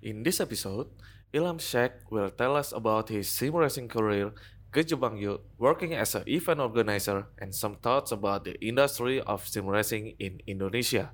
[0.00, 0.88] In this episode,
[1.28, 4.32] Ilham Sheikh will tell us about his sim racing career,
[4.72, 9.66] Kejebang Youth, working as an event organizer, and some thoughts about the industry of sim
[9.68, 11.12] racing in Indonesia.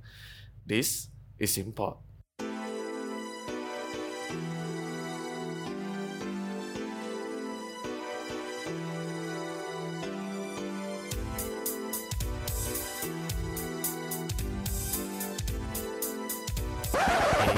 [0.64, 1.98] This is Import.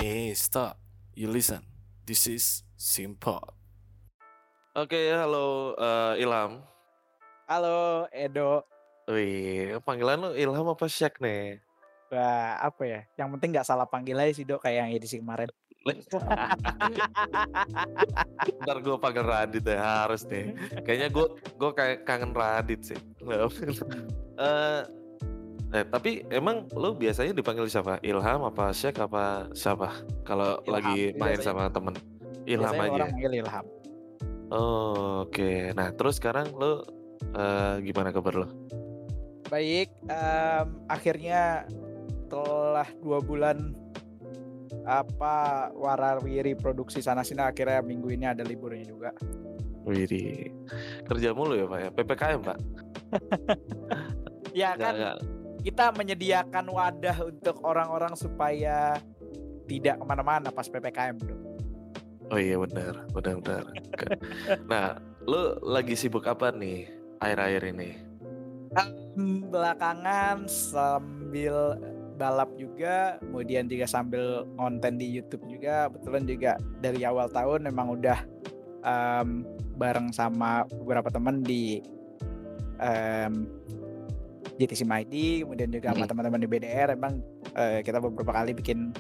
[0.01, 0.88] Hey, stop.
[1.19, 1.67] You listen.
[2.07, 3.43] This is Simpod.
[4.79, 6.63] Oke, halo eh, Ilham.
[7.51, 8.63] Halo Edo.
[9.11, 11.59] Wih, panggilan lu Ilham apa Syek nih?
[12.15, 13.01] Wah, apa ya?
[13.19, 15.51] Yang penting nggak salah panggil aja sih Dok kayak yang edisi kemarin.
[18.63, 20.55] Ntar gue panggil Radit ya, harus deh.
[20.87, 22.99] Kayaknya gue gue kayak kangen Radit sih.
[24.39, 24.83] Eh,
[25.75, 28.01] eh, tapi emang lu biasanya dipanggil siapa?
[28.01, 29.93] Ilham apa Syek apa siapa?
[30.25, 31.45] Kalau lagi main biasanya.
[31.45, 31.95] sama temen.
[32.49, 32.95] Ilham Biasanya aja.
[32.97, 33.67] orang panggil Ilham.
[34.49, 36.81] Oh, Oke, nah terus sekarang lu
[37.37, 38.49] eh, gimana kabar lu?
[39.49, 41.65] Baik, em, akhirnya
[42.29, 43.73] setelah dua bulan
[44.85, 49.11] apa warawiri produksi sana sini akhirnya minggu ini ada liburnya juga.
[49.89, 50.53] Wih,
[51.09, 51.89] kerja mulu ya pak ya?
[51.93, 52.59] PPKM pak?
[54.57, 55.17] Ya kan nggak.
[55.63, 58.99] Kita menyediakan wadah untuk orang-orang supaya
[59.69, 61.41] tidak ke mana-mana pas ppkm Dok.
[62.29, 63.65] Oh iya benar, benar benar.
[63.97, 64.21] Ke-
[64.69, 66.89] nah, lu lagi sibuk apa nih
[67.25, 67.91] akhir-akhir ini?
[69.49, 71.81] Belakangan sambil
[72.21, 75.89] balap juga, kemudian juga sambil konten di YouTube juga.
[75.89, 76.53] Kebetulan juga
[76.85, 78.19] dari awal tahun memang udah
[78.85, 79.49] em,
[79.81, 81.81] bareng sama beberapa teman di
[82.77, 83.49] em,
[84.59, 86.99] GTC ID, kemudian juga sama teman-teman di BDR.
[86.99, 87.23] Emang
[87.55, 88.91] eh, kita beberapa kali bikin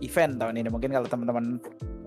[0.00, 0.68] event tahun ini.
[0.70, 1.58] Mungkin kalau teman-teman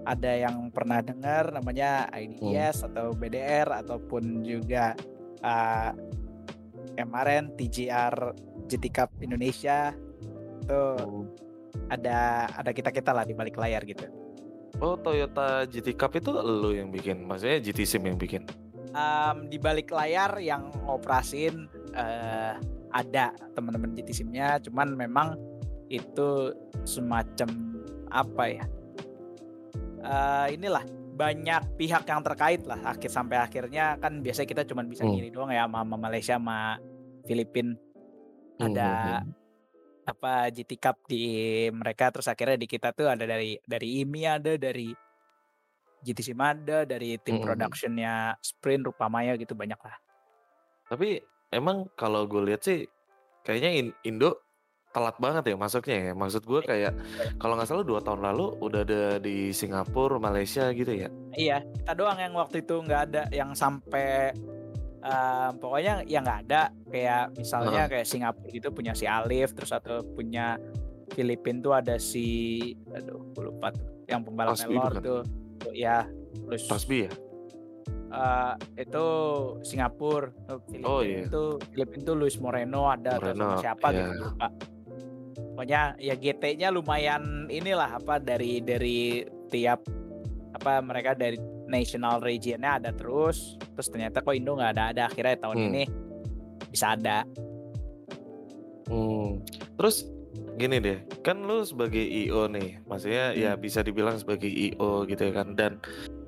[0.07, 4.95] ada yang pernah dengar namanya IDS atau BDR ataupun juga
[5.43, 5.91] eh,
[6.95, 8.15] kemarin TGR
[8.71, 9.91] GT Cup Indonesia
[10.61, 10.81] itu
[11.91, 14.07] ada ada kita kita lah di balik layar gitu.
[14.79, 18.47] Oh Toyota GT Cup itu lu yang bikin, maksudnya GT Sim yang bikin?
[18.91, 22.55] Em, di balik layar yang ngoperasin eh,
[22.91, 25.35] ada teman-teman GT Simnya, cuman memang
[25.91, 26.55] itu
[26.87, 27.49] semacam
[28.11, 28.65] apa ya?
[30.01, 30.81] Eh, inilah
[31.11, 35.13] banyak pihak yang terkait lah akhir sampai akhirnya kan biasanya kita cuman bisa Hmm.
[35.13, 36.81] gini doang ya sama, sama Malaysia sama
[37.29, 37.77] Filipina
[38.57, 38.89] Hmm, ada
[39.21, 39.29] hmm,
[40.09, 41.21] apa GT Cup di
[41.69, 44.89] mereka terus akhirnya di kita tuh ada dari dari IMI ada dari
[46.01, 47.45] GTC ada dari tim Mm-mm.
[47.45, 49.97] productionnya Sprint Rupamaya gitu banyak lah
[50.89, 52.87] Tapi emang kalau gue lihat sih,
[53.43, 54.39] kayaknya In- Indo
[54.91, 56.13] telat banget ya masuknya ya.
[56.15, 56.93] Maksud gue kayak
[57.39, 61.07] kalau nggak salah dua tahun lalu udah ada di Singapura, Malaysia gitu ya.
[61.31, 64.35] iya kita doang yang waktu itu nggak ada yang sampai
[64.99, 70.03] eh, pokoknya ya nggak ada kayak misalnya kayak Singapura gitu punya si Alif terus atau
[70.03, 70.59] punya
[71.15, 72.59] Filipina tuh ada si
[72.91, 75.03] aduh gue lupa tuh yang pembalap Tasbi Melor bukan?
[75.03, 75.21] tuh,
[75.71, 76.03] ya
[76.51, 77.11] terus Tasbi ya?
[78.11, 79.05] Eh, itu
[79.63, 80.29] Singapura
[80.67, 81.25] Filipina Oh, iya.
[81.25, 84.05] itu Filipina tuh Luis Moreno ada atau Moreno, siapa gitu iya.
[84.11, 84.47] gue lupa
[85.51, 89.83] pokoknya ya GT-nya lumayan inilah apa dari dari tiap
[90.51, 95.39] apa mereka dari national regionnya ada terus terus ternyata kok Indo nggak ada ada akhirnya
[95.39, 95.67] tahun Hmm.
[95.69, 95.83] ini
[96.67, 97.23] bisa ada
[98.87, 99.39] Hmm.
[99.79, 100.03] Terus
[100.59, 103.61] gini deh, kan lu sebagai IO nih, maksudnya ya Hmm.
[103.61, 105.55] bisa dibilang sebagai IO gitu ya kan.
[105.55, 105.79] Dan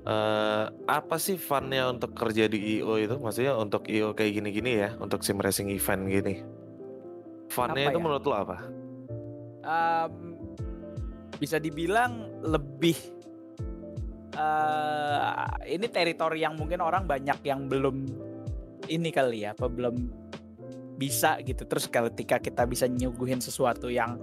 [0.03, 3.15] eh, apa sih funnya untuk kerja di IO itu?
[3.15, 6.35] Maksudnya untuk IO kayak gini-gini ya, untuk sim racing event gini.
[7.47, 8.03] Funnya Apa itu ya?
[8.03, 8.57] menurut lu apa?
[9.63, 10.13] Em,
[11.37, 12.95] bisa dibilang lebih
[14.33, 18.09] eh ini teritori yang mungkin orang banyak yang belum
[18.89, 20.09] ini kali ya apa belum
[20.97, 24.17] bisa gitu terus ketika kita bisa nyuguhin sesuatu yang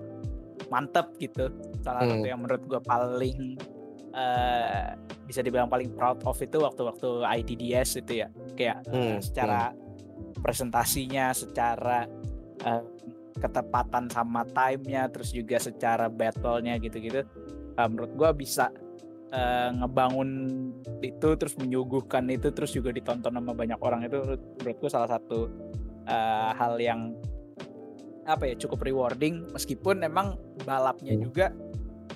[0.66, 2.30] mantep gitu salah satu Hmm.
[2.30, 3.54] yang menurut gue paling
[4.10, 8.28] eh bisa dibilang paling proud of itu waktu-waktu IDDS itu ya
[8.58, 9.70] kayak eh, Hmm, secara
[10.42, 12.10] presentasinya secara
[12.66, 12.82] eh,
[13.38, 17.22] ketepatan sama time-nya terus juga secara battle-nya gitu-gitu
[17.78, 18.74] eh, menurut gua bisa
[19.30, 20.30] eh, ngebangun
[21.06, 25.46] itu terus menyuguhkan itu terus juga ditonton sama banyak orang itu menurut, gua salah satu
[26.10, 27.14] eh, hal yang
[28.26, 30.34] apa ya cukup rewarding meskipun emang
[30.66, 31.24] balapnya Hmm.
[31.24, 31.46] juga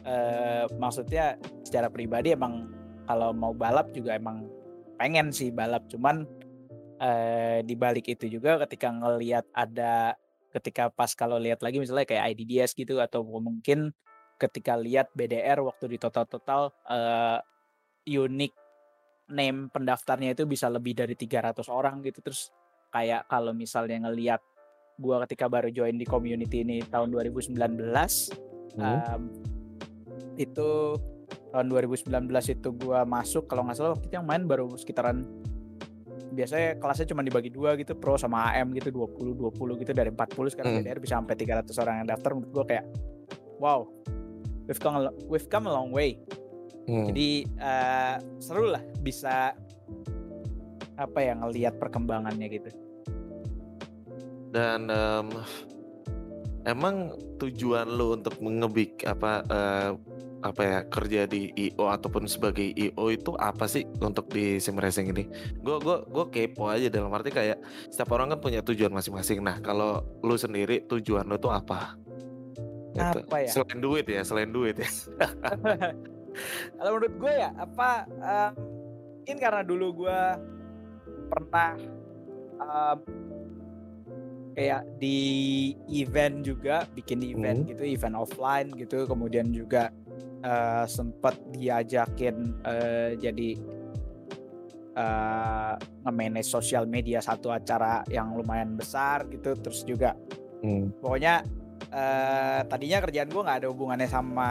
[0.05, 2.71] eh, maksudnya secara pribadi emang
[3.05, 4.45] kalau mau balap juga emang
[4.97, 6.25] pengen sih balap cuman
[7.01, 10.15] eh, di balik itu juga ketika ngelihat ada
[10.55, 13.91] ketika pas kalau lihat lagi misalnya kayak IDDS gitu atau mungkin
[14.39, 17.39] ketika lihat BDR waktu di total-total uh,
[18.07, 18.55] unique
[19.31, 22.55] name pendaftarnya itu bisa lebih dari 300 orang gitu terus
[22.95, 24.39] kayak kalau misalnya ngelihat
[24.95, 28.79] gua ketika baru join di community ini tahun 2019 hmm.
[28.79, 29.23] um,
[30.37, 30.99] itu
[31.55, 32.11] tahun 2019
[32.51, 35.23] itu gua masuk kalau nggak salah waktu itu yang main baru sekitaran
[36.35, 40.51] biasanya kelasnya cuma dibagi dua gitu pro sama AM gitu 20 20 gitu dari 40
[40.51, 40.83] sekarang hmm.
[40.83, 42.85] BDR bisa sampai 300 orang yang daftar menurut gua kayak
[43.63, 43.87] wow
[44.67, 46.19] we've come a, we've come a long way
[46.91, 47.07] hmm.
[47.15, 47.29] jadi
[47.63, 49.55] uh, seru lah bisa
[50.95, 52.71] apa ya ngelihat perkembangannya gitu
[54.55, 55.31] dan um,
[56.67, 59.91] emang tujuan lu untuk mengebik apa uh,
[60.45, 65.09] apa ya kerja di IO ataupun sebagai IO itu apa sih untuk di sim racing
[65.09, 65.25] ini?
[65.65, 69.41] Gue gue gue kepo aja dalam arti kayak setiap orang kan punya tujuan masing-masing.
[69.41, 71.97] Nah kalau lu sendiri tujuan lu tuh apa?
[72.93, 73.21] Gitu.
[73.25, 73.51] Apa ya?
[73.51, 74.89] Selain duit ya, selain duit ya.
[76.77, 77.91] kalau menurut gue ya apa?
[78.21, 78.53] Um,
[79.25, 80.21] mungkin karena dulu gue
[81.33, 81.73] pernah
[82.61, 82.99] um,
[84.55, 85.19] kayak di
[85.91, 87.69] event juga bikin event hmm.
[87.75, 89.91] gitu event offline gitu kemudian juga
[90.45, 93.59] uh, sempat diajakin uh, jadi
[94.95, 95.75] uh,
[96.05, 100.15] nge-manage sosial media satu acara yang lumayan besar gitu terus juga
[100.63, 101.01] hmm.
[101.01, 101.43] pokoknya
[101.91, 104.51] uh, tadinya kerjaan gue nggak ada hubungannya sama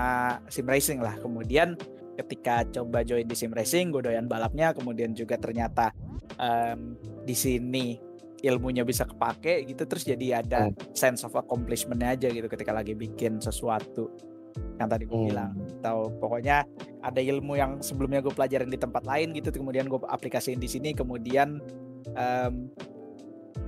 [0.50, 1.78] sim racing lah kemudian
[2.13, 5.90] ketika coba join di sim racing gue doyan balapnya kemudian juga ternyata
[6.38, 6.94] um,
[7.25, 7.98] di sini
[8.44, 10.94] ilmunya bisa kepake gitu terus jadi ada hmm.
[10.94, 14.32] sense of accomplishment aja gitu ketika lagi bikin sesuatu
[14.80, 15.30] yang tadi gue hmm.
[15.30, 15.52] bilang
[15.82, 16.66] atau pokoknya
[17.04, 20.96] ada ilmu yang sebelumnya gue pelajarin di tempat lain gitu kemudian gue aplikasiin di sini
[20.96, 21.62] kemudian
[22.16, 22.70] um,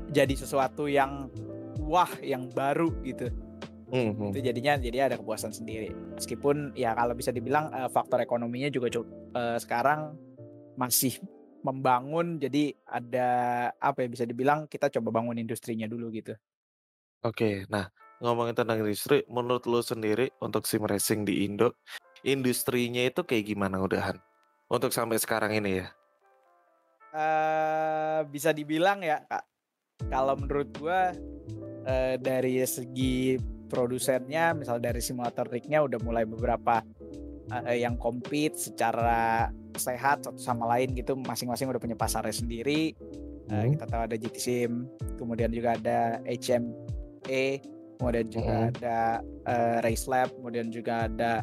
[0.09, 1.29] jadi sesuatu yang
[1.83, 3.29] wah yang baru gitu
[3.91, 4.29] hmm, hmm.
[4.33, 8.89] itu jadinya jadi ada kepuasan sendiri meskipun ya kalau bisa dibilang uh, faktor ekonominya juga
[8.89, 10.15] cukup uh, sekarang
[10.75, 11.19] masih
[11.65, 13.29] membangun jadi ada
[13.81, 16.37] apa ya bisa dibilang kita coba bangun industrinya dulu gitu
[17.25, 17.89] Oke, nah
[18.23, 21.75] Ngomongin tentang industri, menurut lo sendiri untuk sim racing di Indo,
[22.23, 24.15] industrinya itu kayak gimana udahan?
[24.71, 25.87] Untuk sampai sekarang ini ya?
[27.15, 29.43] Uh, bisa dibilang ya kak,
[30.11, 31.15] kalau menurut gua
[31.87, 36.83] uh, dari segi produsennya, misal dari simulator rignya udah mulai beberapa
[37.51, 42.95] uh, yang compete secara sehat satu sama lain gitu, masing-masing udah punya pasarnya sendiri.
[43.51, 44.89] Uh, kita tahu ada GT Sim,
[45.21, 47.61] kemudian juga ada HME,
[47.97, 48.67] kemudian juga hmm.
[48.75, 48.99] ada
[49.47, 51.41] uh, Race Lab, kemudian juga ada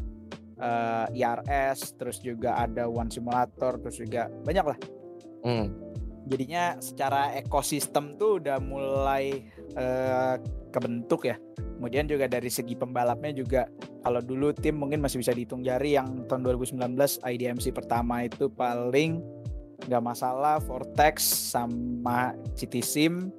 [0.62, 4.78] uh, eh, IRS, terus juga ada One Simulator, terus juga banyak lah.
[5.42, 5.66] Hmm.
[6.30, 9.42] Jadinya secara ekosistem tuh udah mulai
[9.74, 10.38] uh,
[10.70, 11.36] kebentuk ya.
[11.58, 13.66] Kemudian juga dari segi pembalapnya juga
[14.06, 16.94] kalau dulu tim mungkin masih bisa dihitung jari yang tahun 2019
[17.26, 19.18] IDMC pertama itu paling
[19.90, 23.34] nggak masalah Vortex sama GT Sim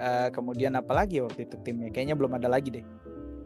[0.00, 2.84] uh, kemudian apa lagi waktu itu timnya kayaknya belum ada lagi deh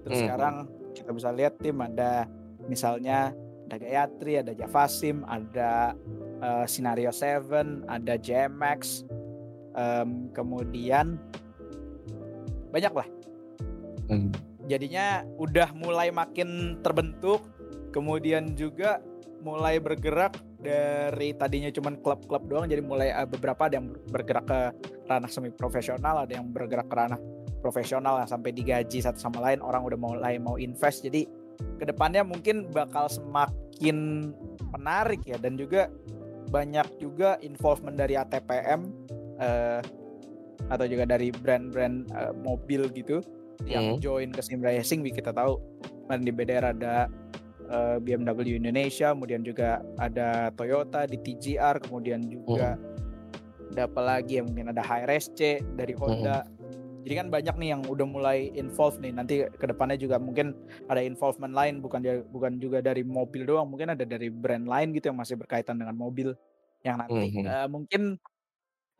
[0.06, 0.24] terus hmm.
[0.30, 0.54] sekarang
[0.94, 2.30] kita bisa lihat tim ada
[2.70, 3.34] misalnya
[3.66, 5.98] ada Gayatri ada Javasim ada
[6.40, 9.04] uh, Scenario 7 ada JMX
[9.74, 11.18] um, kemudian
[12.70, 13.08] banyak lah
[14.08, 14.30] hmm.
[14.70, 17.42] jadinya udah mulai makin terbentuk
[17.90, 19.02] kemudian juga
[19.44, 20.34] mulai bergerak
[20.64, 24.60] dari tadinya cuma klub-klub doang jadi mulai uh, beberapa ada yang bergerak ke
[25.04, 27.20] ranah semi profesional ada yang bergerak ke ranah
[27.60, 31.28] profesional yang sampai digaji satu sama lain orang udah mulai mau invest jadi
[31.76, 34.30] ke depannya mungkin bakal semakin
[34.72, 35.92] menarik ya dan juga
[36.48, 38.80] banyak juga involvement dari ATPM
[39.38, 39.80] uh, eh,
[40.70, 43.68] atau juga dari brand-brand uh, mobil gitu hmm.
[43.68, 45.60] yang join ke sim racing kita tahu
[46.20, 47.08] di BDR ada
[47.68, 53.72] uh, eh, BMW Indonesia, kemudian juga ada Toyota di TGR, kemudian juga hmm.
[53.74, 56.44] ada apa lagi ya mungkin ada HRSC dari Honda.
[56.44, 56.52] Hmm.
[57.04, 59.12] Jadi kan banyak nih yang udah mulai involve nih.
[59.12, 60.56] Nanti ke depannya juga mungkin
[60.88, 62.00] ada involvement lain, bukan
[62.32, 65.92] bukan juga dari mobil doang, mungkin ada dari brand lain gitu yang masih berkaitan dengan
[65.92, 66.32] mobil
[66.84, 67.48] yang nanti hmm.
[67.48, 68.02] uh, mungkin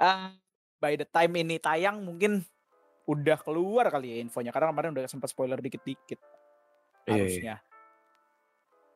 [0.00, 0.32] uh,
[0.80, 2.40] by the time ini tayang mungkin
[3.04, 6.16] udah keluar kali ya infonya karena kemarin udah sempat spoiler dikit-dikit
[7.04, 7.56] iya, iya.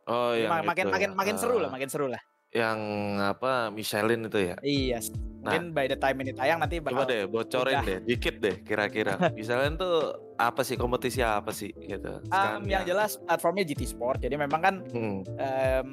[0.08, 1.16] Oh, yang makin makin ya.
[1.16, 2.22] makin seru lah, makin seru lah.
[2.48, 2.80] Yang
[3.20, 4.56] apa Michelin itu ya?
[4.64, 4.98] Iya.
[5.38, 7.84] Nah, mungkin by the time ini tayang nanti bakal Coba deh bocorin udah.
[7.84, 9.20] deh, dikit deh kira-kira.
[9.36, 12.24] Michelin tuh apa sih kompetisi apa sih gitu?
[12.32, 14.24] Um, yang jelas platformnya GT Sport.
[14.24, 15.18] Jadi memang kan hmm.
[15.28, 15.90] um,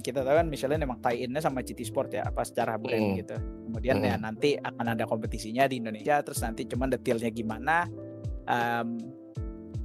[0.00, 3.18] kita tahu kan Michelin emang tie-innya sama GT Sport ya, apa secara brand hmm.
[3.20, 3.36] gitu.
[3.68, 4.08] Kemudian ya hmm.
[4.08, 6.24] ya nanti akan ada kompetisinya di Indonesia.
[6.24, 7.84] Terus nanti cuman detailnya gimana
[8.48, 8.96] um,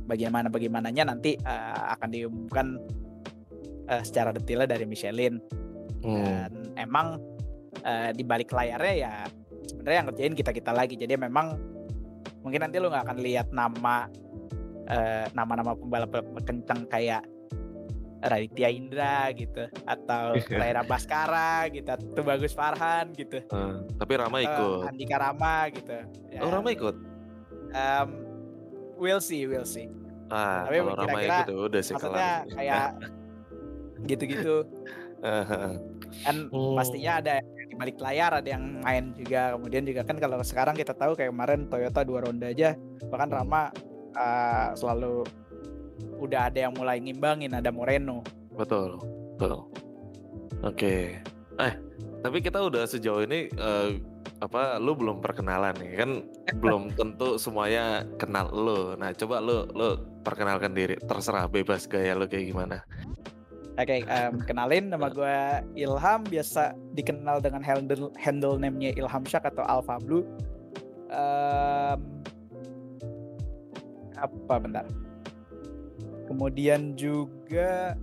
[0.07, 2.79] bagaimana bagaimananya nanti uh, akan diumumkan
[3.93, 5.37] uh, secara detailnya dari Michelin
[6.01, 6.19] Hmm.
[6.19, 7.07] dan emang
[7.79, 9.13] uh, di balik layarnya ya
[9.63, 11.55] sebenarnya yang kerjain kita kita lagi jadi memang
[12.41, 14.11] mungkin nanti lu nggak akan lihat nama
[14.85, 17.23] uh, nama-nama pembalap kencang kayak
[18.21, 24.43] Raditya Indra gitu atau Laira Baskara gitu atau Bagus Farhan gitu Eh, tapi Rama Uh,
[24.43, 24.83] ikut.
[24.89, 25.95] Andika Rama gitu
[26.31, 26.95] ya, Oh Rama ikut.
[27.71, 28.07] um,
[28.95, 29.87] we'll see we'll see
[30.27, 32.87] Ah, Tapi kalau Rama ikut ya udah sih maksudnya kayak
[34.05, 34.67] gitu-gitu
[36.27, 36.75] kan Hmm.
[36.75, 40.75] pastinya ada yang di balik layar ada yang main juga kemudian juga kan kalau sekarang
[40.75, 42.75] kita tahu kayak kemarin Toyota dua ronde aja
[43.07, 43.37] bahkan Hmm.
[43.39, 43.61] Rama
[44.13, 45.23] uh, selalu
[46.19, 48.19] udah ada yang mulai ngimbangin ada Moreno
[48.53, 48.99] betul,
[49.39, 49.65] betul.
[50.63, 51.19] Oke.
[51.59, 51.73] Eh,
[52.23, 53.89] tapi kita udah sejauh ini eh,
[54.39, 56.11] apa lu belum perkenalan nih kan
[56.63, 58.95] belum tentu semuanya kenal lu.
[58.95, 62.79] Nah, coba lu lu perkenalkan diri, terserah bebas gaya lu kayak gimana.
[63.73, 65.37] Oke, em, kenalin nama gue
[65.73, 70.21] Ilham, biasa dikenal dengan handle handle name-nya Ilham Syak atau Alpha Blue.
[71.09, 71.99] Em,
[74.13, 74.85] apa bentar?
[76.29, 77.97] Kemudian juga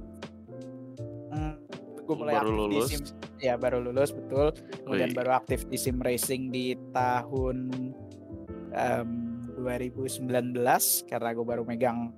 [2.11, 2.75] gue mulai Baru aktif lulus.
[2.75, 3.03] di sim,
[3.39, 4.51] ya baru lulus betul.
[4.83, 5.19] Kemudian Wih.
[5.23, 7.71] baru aktif di sim racing di tahun
[8.75, 9.09] em,
[9.63, 10.27] 2019
[11.07, 12.11] karena gue baru megang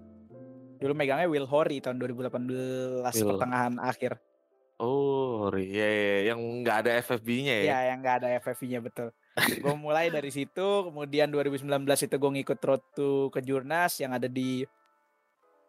[0.82, 3.28] dulu megangnya Will Hori tahun 2018 Will.
[3.30, 4.18] pertengahan akhir.
[4.76, 7.64] Oh, iya, iya, yang nggak ada FFB-nya ya.
[7.64, 9.14] Ya, yang nggak ada FFV-nya betul.
[9.38, 11.70] gue mulai dari situ, kemudian 2019
[12.02, 14.66] itu gue ngikut road to Kejurnas yang ada di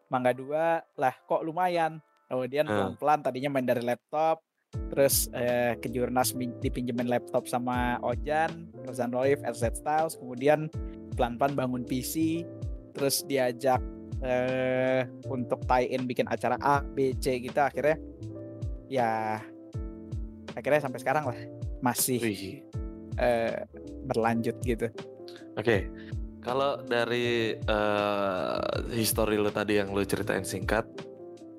[0.10, 0.98] Mangga 2.
[0.98, 2.01] Lah, kok lumayan.
[2.25, 2.98] Kemudian Hmm.
[2.98, 4.41] pelan-pelan tadinya main dari laptop,
[4.89, 8.50] terus eh, Kejurnas min- dipinjemin laptop sama Ojan,
[8.84, 10.74] Rezan Roif, RZ Styles, kemudian
[11.13, 12.41] pelan-pelan bangun PC,
[12.91, 13.77] terus diajak
[14.24, 18.00] eh untuk tie-in bikin acara A, B, C gitu akhirnya
[18.88, 19.39] ya
[20.53, 21.38] akhirnya sampai sekarang lah
[21.80, 22.63] masih Wih.
[23.15, 23.68] eh,
[24.06, 24.88] berlanjut gitu.
[25.53, 25.92] Oke,
[26.39, 28.58] kalau dari eh,
[28.89, 30.88] history lu tadi yang lu ceritain singkat,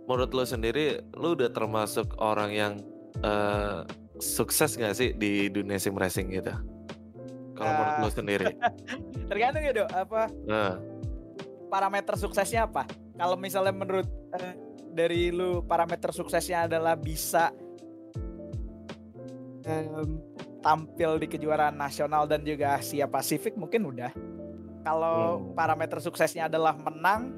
[0.04, 2.72] menurut lu sendiri, lu udah termasuk orang yang
[3.20, 3.84] eh,
[4.16, 6.54] sukses gak sih di dunia sim racing gitu?
[7.54, 8.14] Kalau menurut lu Ah.
[8.14, 8.46] sendiri,
[9.30, 10.74] Tergantung ya dok, apa nah,
[11.74, 12.86] parameter suksesnya apa?
[13.18, 14.06] Kalau misalnya menurut
[14.38, 14.54] eh,
[14.94, 17.50] dari lu parameter suksesnya adalah bisa
[19.66, 20.22] em,
[20.62, 24.14] tampil di kejuaraan nasional dan juga Asia Pasifik mungkin udah.
[24.86, 25.56] Kalau Hmm.
[25.58, 27.34] parameter suksesnya adalah menang,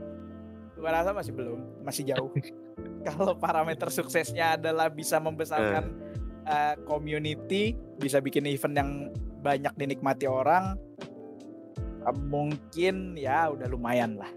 [0.77, 2.29] gua rasa masih belum, masih jauh.
[3.09, 5.85] Kalau parameter suksesnya adalah bisa membesarkan
[6.45, 8.91] eh, community, bisa bikin event yang
[9.41, 10.75] banyak dinikmati orang,
[12.15, 14.31] mungkin ya udah lumayan lah.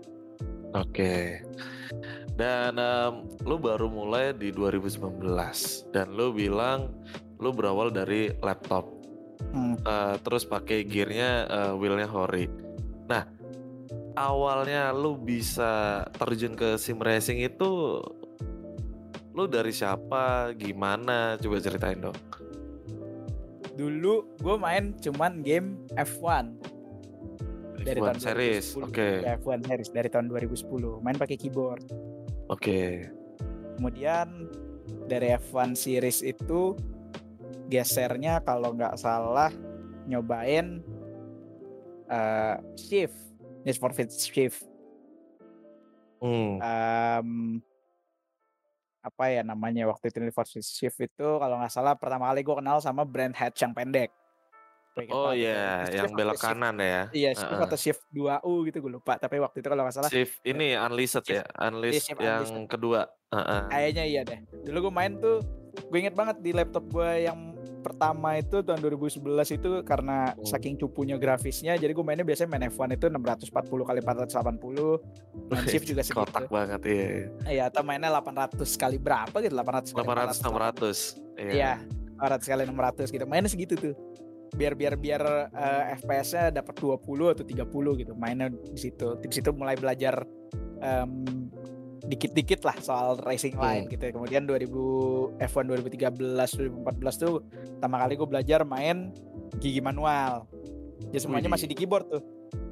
[0.73, 1.43] oke.
[2.39, 5.19] Dan em, lu baru mulai di 2019
[5.91, 6.93] dan lu bilang
[7.43, 8.87] lu berawal dari laptop.
[9.51, 9.75] Hmm.
[9.75, 12.47] Eh, terus pakai gearnya eh, wheelnya Hori.
[13.09, 13.25] Nah,
[14.15, 17.99] awalnya lu bisa terjun ke sim racing itu
[19.35, 21.39] lu dari siapa, gimana?
[21.39, 22.17] Coba ceritain dong.
[23.79, 26.51] Dulu gue main cuman game F1
[27.89, 28.85] dari F1 tahun series, 2010.
[28.85, 31.01] oke, Ya, F1 series dari tahun 2010.
[31.01, 31.83] Main pakai keyboard.
[32.47, 32.81] oke,
[33.75, 34.27] Kemudian
[35.05, 36.77] dari F1 series itu
[37.65, 39.53] gesernya kalau nggak salah
[40.03, 40.81] nyobain
[42.09, 43.13] eh shift
[43.61, 44.65] Need for Speed shift
[46.17, 47.29] hmm, Em,
[48.99, 52.41] apa ya namanya waktu itu Need for Speed shift itu kalau nggak salah pertama kali
[52.41, 54.09] gue kenal sama brand hatch yang pendek
[55.01, 57.01] Inget oh iya, Shift yang atau belok shift- kanan ya.
[57.11, 57.65] iya shift Heeh.
[57.65, 61.25] atau shift 2U gitu gue lupa tapi waktu itu kalau nggak salah Shift ini unlisted
[61.25, 62.67] ya, unleashed shift yang unlisted.
[62.67, 63.01] kedua.
[63.29, 63.61] Heeh.
[63.67, 65.37] kayaknya iya deh dulu gue main tuh
[65.83, 70.43] gue inget banget di laptop gue yang pertama itu tahun 2011 itu karena Hmm.
[70.43, 73.47] saking cupunya grafisnya jadi gue mainnya biasanya main F1 itu 640
[73.85, 74.99] kali 480
[75.47, 77.07] main shift juga segitu Kotak banget iya.
[77.47, 81.29] iya atau mainnya 800 kali berapa gitu 800 kali 800 600.
[81.39, 81.79] Iya,
[82.17, 83.23] 400 kali 600 gitu.
[83.23, 83.95] Mainnya segitu tuh.
[84.49, 88.13] Biar biar biar eh, FPS-nya dapat 20 atau 30 gitu.
[88.13, 89.17] Mainnya di situ.
[89.17, 90.23] Di situ mulai belajar
[90.79, 91.23] em,
[92.01, 93.63] dikit-dikit lah soal racing Hmm.
[93.63, 94.09] lain gitu.
[94.09, 96.17] Kemudian 2000 F1 2013
[96.55, 97.43] 2014 tuh
[97.77, 99.13] pertama kali gue belajar main
[99.57, 100.47] gigi manual.
[101.09, 101.55] Jadi semuanya Wih.
[101.57, 102.23] masih di keyboard tuh.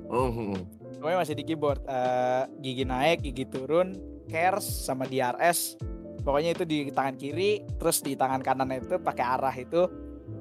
[0.07, 0.55] Oh, hmm.
[0.96, 1.84] Semuanya masih di keyboard.
[1.84, 3.91] Eh, gigi naik, gigi turun,
[4.25, 5.75] cares sama DRS.
[6.24, 9.84] Pokoknya itu di tangan kiri, terus di tangan kanan itu pakai arah itu.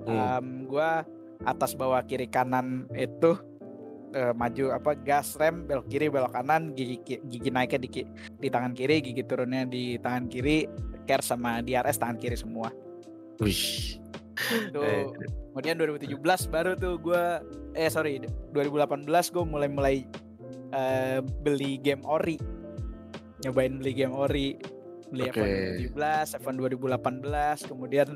[0.07, 0.19] Hmm.
[0.38, 1.02] Em, gua
[1.45, 3.37] atas bawah kiri kanan itu
[4.16, 7.88] eh, maju apa gas rem belok kiri belok kanan gigi gigi naiknya di
[8.40, 10.64] di tangan kiri gigi turunnya di tangan kiri
[11.05, 12.73] care sama DRS tangan kiri semua
[13.43, 14.00] Wih.
[14.37, 15.05] itu Eh.
[15.52, 17.25] kemudian 2017 baru tuh gue
[17.73, 18.21] eh sorry
[18.52, 19.97] 2018 gue mulai mulai
[20.76, 22.37] eh, beli game ori
[23.45, 24.57] nyobain beli game ori
[25.09, 25.40] beli Oke.
[25.40, 26.55] F1 2017 F1
[27.64, 28.09] 2018 kemudian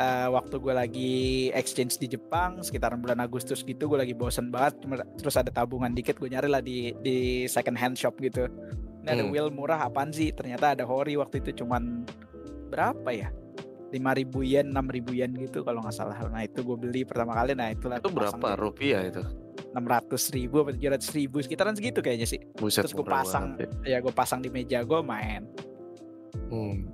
[0.00, 1.14] eh, waktu gue lagi
[1.52, 5.92] exchange di Jepang sekitaran bulan Agustus gitu gue lagi bosen banget cuma terus ada tabungan
[5.92, 7.16] dikit gue nyari lah di di
[7.46, 8.48] second hand shop gitu
[9.00, 9.30] ini ada Hmm.
[9.30, 12.04] wheel murah apaan sih ternyata ada Hori waktu itu cuman
[12.68, 13.28] berapa ya
[13.90, 13.98] 5000
[14.46, 17.98] yen 6000 yen gitu kalau nggak salah nah itu gue beli pertama kali nah itulah
[17.98, 19.20] Itu berapa rupiah itu?
[19.70, 23.54] enam ratus ribu atau tujuh ratus ribu sekitaran segitu kayaknya sih Buset Terus murah pasang.
[23.54, 23.88] banget ya.
[23.88, 25.42] ya gue pasang di meja gue main
[26.50, 26.86] Hmm.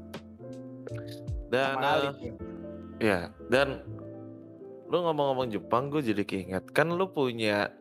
[1.48, 2.36] Dan tuh.
[3.02, 3.82] Ya, dan
[4.86, 7.74] lu ngomong-ngomong Jepang gue jadi keinget kan lu punya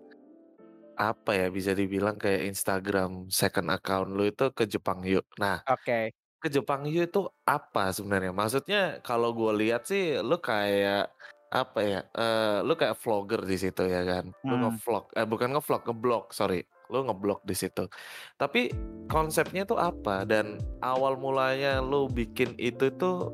[0.95, 5.27] apa ya bisa dibilang kayak Instagram second account lu itu ke Jepang yuk.
[5.37, 8.29] Nah, oke ke Jepang yuk itu apa sebenarnya?
[8.29, 11.09] Maksudnya kalau gue lihat sih lu kayak
[11.49, 11.99] apa ya?
[12.13, 14.29] eh lu kayak vlogger di situ ya kan?
[14.45, 14.69] Lu Hmm.
[14.69, 16.61] ngevlog, eh bukan ngevlog, ngeblog, sorry.
[16.93, 17.89] Lu ngeblog di situ.
[18.37, 18.69] Tapi
[19.09, 20.21] konsepnya tuh apa?
[20.21, 23.33] Dan awal mulanya lu bikin itu tuh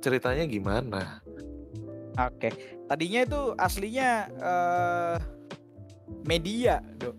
[0.00, 1.20] ceritanya gimana?
[2.16, 2.48] oke
[2.86, 5.16] tadinya itu aslinya eh
[6.26, 7.16] media dok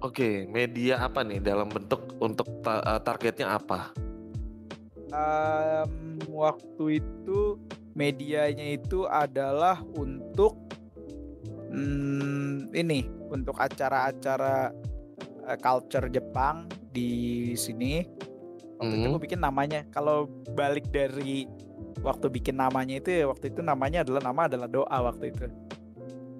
[0.00, 3.92] Oke, media apa nih dalam bentuk untuk ta- eh, targetnya apa?
[5.12, 7.60] Em, waktu itu
[7.92, 10.56] medianya itu adalah untuk
[11.68, 14.72] hmm, ini untuk acara-acara
[15.52, 17.10] eh, culture Jepang di
[17.52, 18.00] sini
[18.80, 19.12] waktu itu Hmm.
[19.12, 20.24] gue bikin namanya kalau
[20.56, 21.44] balik dari
[22.00, 25.46] waktu bikin namanya itu ya waktu itu namanya adalah nama adalah doa waktu itu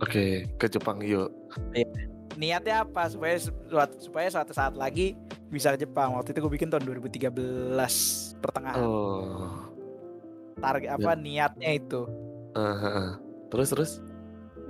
[0.01, 1.29] Oke, ke Jepang yuk.
[2.41, 5.13] niatnya apa supaya suatu, supaya suatu saat lagi
[5.53, 7.37] bisa ke Jepang waktu itu gue bikin tahun 2013
[8.41, 9.69] pertengahan Oh.
[10.57, 12.09] target apa niatnya itu
[12.57, 13.11] eh, eh.
[13.51, 13.93] Terus terus?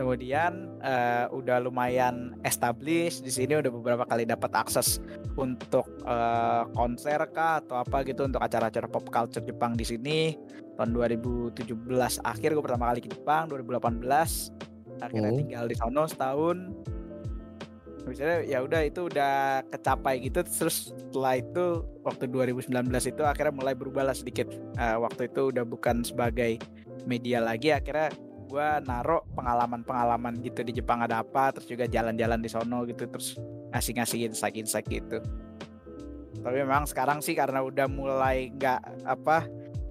[0.01, 4.97] Kemudian eh, udah lumayan established di sini udah beberapa kali dapat akses
[5.37, 10.41] untuk eh, konser kah atau apa gitu untuk acara-acara pop culture Jepang di sini.
[10.81, 11.77] Tahun 2017
[12.25, 14.09] akhir gue pertama kali ke Jepang 2018
[15.05, 15.41] akhirnya Hmm.
[15.45, 16.59] tinggal di sono setahun.
[18.09, 20.41] Misalnya ya udah itu udah kecapai gitu.
[20.41, 22.73] Terus setelah itu waktu 2019
[23.05, 24.49] itu akhirnya mulai berubah lah sedikit.
[24.81, 26.57] Eh, waktu itu udah bukan sebagai
[27.05, 28.09] media lagi akhirnya
[28.51, 33.39] gua naruh pengalaman-pengalaman gitu di Jepang ada apa terus juga jalan-jalan di sono gitu terus
[33.71, 35.23] ngasih-ngasih insight-insight gitu
[36.43, 39.47] tapi memang sekarang sih karena udah mulai nggak apa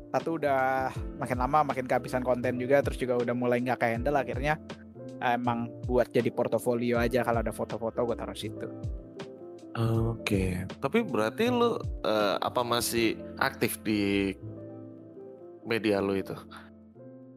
[0.09, 0.91] satu udah
[1.21, 4.59] makin lama makin kehabisan konten juga terus juga udah mulai nggak kayak handle akhirnya
[5.23, 8.67] emang buat jadi portofolio aja kalau ada foto-foto gue taruh situ
[9.79, 14.33] Oke, tapi berarti lu eh, apa masih aktif di
[15.63, 16.35] media lu itu?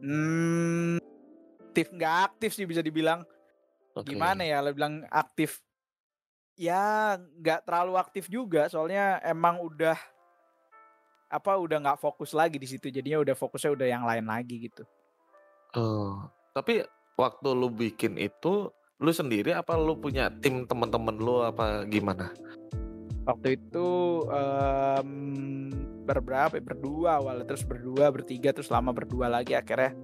[0.03, 0.99] hmm,
[1.73, 3.25] aktif nggak aktif sih bisa dibilang.
[3.97, 4.13] Oke.
[4.13, 5.57] gimana ya lo bilang aktif.
[6.53, 9.97] Ya nggak terlalu aktif juga soalnya emang udah
[11.33, 12.93] apa udah nggak fokus lagi di situ.
[12.93, 14.85] Jadinya udah fokusnya udah yang lain lagi gitu.
[15.73, 16.85] Oh, tapi
[17.17, 18.69] waktu lu bikin itu
[19.01, 22.29] lu sendiri apa lu punya tim teman-teman lu apa gimana?
[23.23, 23.87] waktu itu
[24.29, 25.09] em,
[26.03, 26.59] berberapa?
[26.59, 29.95] Berdua awalnya terus berdua bertiga terus lama berdua lagi akhirnya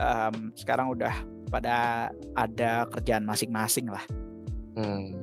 [0.00, 1.12] em, sekarang udah
[1.52, 4.02] pada ada kerjaan masing-masing lah
[4.80, 5.18] Hmm.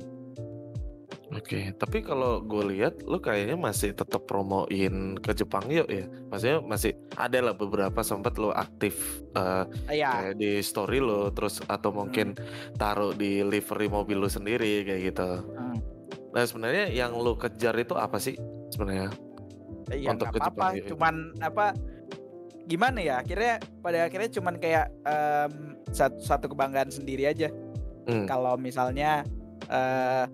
[1.28, 6.08] Oke, tapi kalau gue lihat lu kayaknya masih tetap promoin ke Jepang yuk ya.
[6.32, 11.28] Maksudnya masih ada lah beberapa sempat lu aktif eh, Eh, ya kayak di story lo
[11.36, 12.32] terus atau mungkin
[12.80, 15.30] taruh di livery mobil lu sendiri kayak gitu.
[15.52, 15.76] Hmm.
[16.32, 18.40] Nah sebenarnya yang lu kejar itu apa sih
[18.72, 19.12] sebenarnya?
[19.92, 21.14] Iya Untuk nggak ke apa-apa, Jepang, cuman
[21.44, 21.66] apa
[22.68, 23.24] gimana ya?
[23.24, 25.52] Akhirnya pada akhirnya cuman kayak em,
[25.90, 27.48] satu, satu kebanggaan sendiri aja.
[28.04, 28.28] Hmm.
[28.28, 29.24] Kalau misalnya
[29.68, 30.28] eh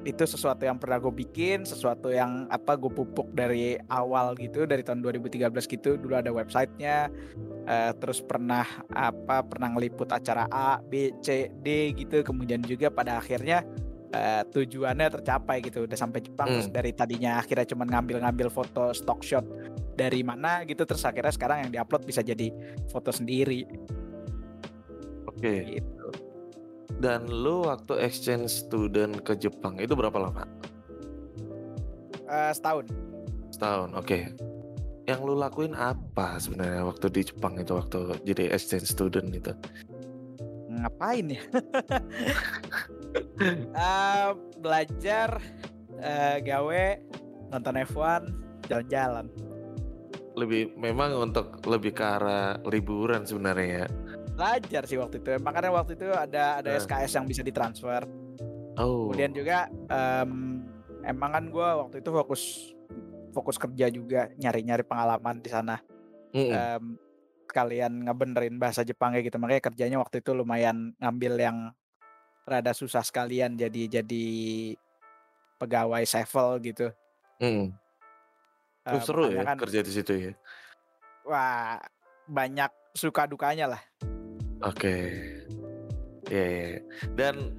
[0.00, 4.80] itu sesuatu yang pernah gue bikin, sesuatu yang apa gue pupuk dari awal gitu, dari
[4.80, 6.00] tahun 2013 gitu.
[6.00, 7.12] Dulu ada websitenya,
[7.68, 8.64] eh, terus pernah
[8.96, 12.24] apa pernah ngeliput acara A, B, C, D gitu.
[12.24, 13.60] Kemudian juga pada akhirnya
[14.10, 16.74] eh, tujuannya tercapai gitu udah sampai Jepang terus Hmm.
[16.74, 19.46] dari tadinya akhirnya cuma ngambil-ngambil foto stock shot
[20.00, 22.48] dari mana gitu terus akhirnya sekarang yang diupload bisa jadi
[22.88, 23.68] foto sendiri
[25.28, 25.76] Oke.
[25.76, 26.08] gitu
[27.00, 30.44] Dan lu waktu exchange student ke Jepang itu berapa lama?
[32.28, 32.92] Eh, setahun
[33.48, 33.96] Setahun.
[33.96, 34.36] Oke.
[35.08, 39.52] Yang lu lakuin apa sebenarnya waktu di Jepang itu waktu jadi exchange student itu?
[40.80, 41.42] ngapain ya?
[43.76, 45.36] uh, belajar,
[46.00, 46.84] uh, gawe,
[47.52, 48.22] nonton F1,
[48.70, 49.26] jalan-jalan.
[50.40, 53.86] Lebih memang untuk lebih ke arah liburan sebenarnya ya.
[54.32, 55.36] Belajar sih waktu itu.
[55.44, 56.80] Makanya waktu itu ada ada Nah.
[56.80, 58.08] SKS yang bisa ditransfer.
[58.80, 59.12] Oh.
[59.12, 60.64] Kemudian juga em,
[61.04, 62.42] emang kan gue waktu itu fokus
[63.36, 65.76] fokus kerja juga nyari-nyari pengalaman di sana.
[66.32, 66.56] Mm-mm.
[66.56, 66.84] Em,
[67.50, 71.58] kalian ngebenerin bahasa Jepang kayak gitu makanya kerjanya waktu itu lumayan ngambil yang
[72.46, 74.26] rada susah sekalian jadi jadi
[75.58, 76.88] pegawai sevel gitu.
[77.42, 77.74] Mm.
[78.82, 80.32] Oh, seru ya kan, kerja di situ ya.
[81.22, 81.76] wah
[82.24, 83.82] banyak suka dukanya lah.
[84.60, 84.96] Oke.
[86.26, 86.66] Iya, iya.
[86.70, 86.80] iya.
[87.12, 87.58] Dan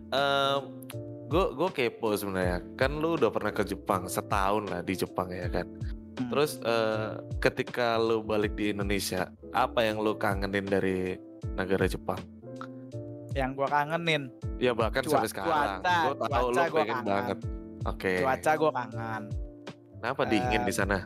[1.27, 2.63] gue gue kepo sebenarnya.
[2.73, 5.67] Kan lu udah pernah ke Jepang setahun lah di Jepang ya kan.
[5.67, 6.27] Hmm.
[6.27, 11.15] Terus eh, ketika lu balik di Indonesia, apa yang lu kangenin dari
[11.53, 12.19] negara Jepang?
[13.31, 14.23] Yang gue kangenin
[14.59, 15.79] Ya bahkan Cua- sampai sekarang.
[15.79, 17.05] cuaca, Gue tahu lu pengen kangen.
[17.07, 17.37] banget.
[17.87, 18.13] Oke.
[18.21, 19.23] cuaca gue kangen.
[20.01, 21.05] Kenapa dingin di sana?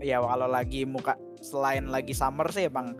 [0.00, 2.96] Ya kalau lagi muka selain lagi summer sih emang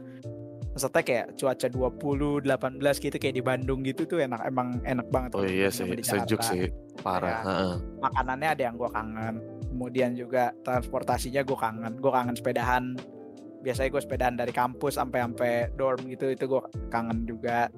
[0.73, 5.31] maksudnya kayak cuaca 20 18 gitu kayak di Bandung gitu tuh enak emang enak banget
[5.37, 6.73] Oh iya sih, sejuk sih,
[7.05, 7.29] parah.
[7.29, 7.39] Ya.
[7.45, 7.75] heeh.
[8.01, 9.35] makanannya ada yang gue kangen
[9.69, 12.85] kemudian juga transportasinya gue kangen gue kangen sepedahan
[13.61, 17.69] biasanya gue sepedahan dari kampus sampai sampai dorm gitu itu gue kangen juga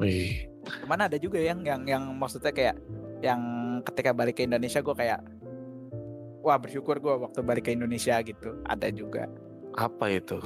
[0.00, 0.48] Wih,
[0.86, 2.78] cuman ada juga yang yang yang maksudnya kayak
[3.20, 3.40] yang
[3.84, 5.20] ketika balik ke Indonesia gue kayak
[6.40, 9.28] wah bersyukur gue waktu balik ke Indonesia gitu ada juga
[9.76, 10.40] apa itu?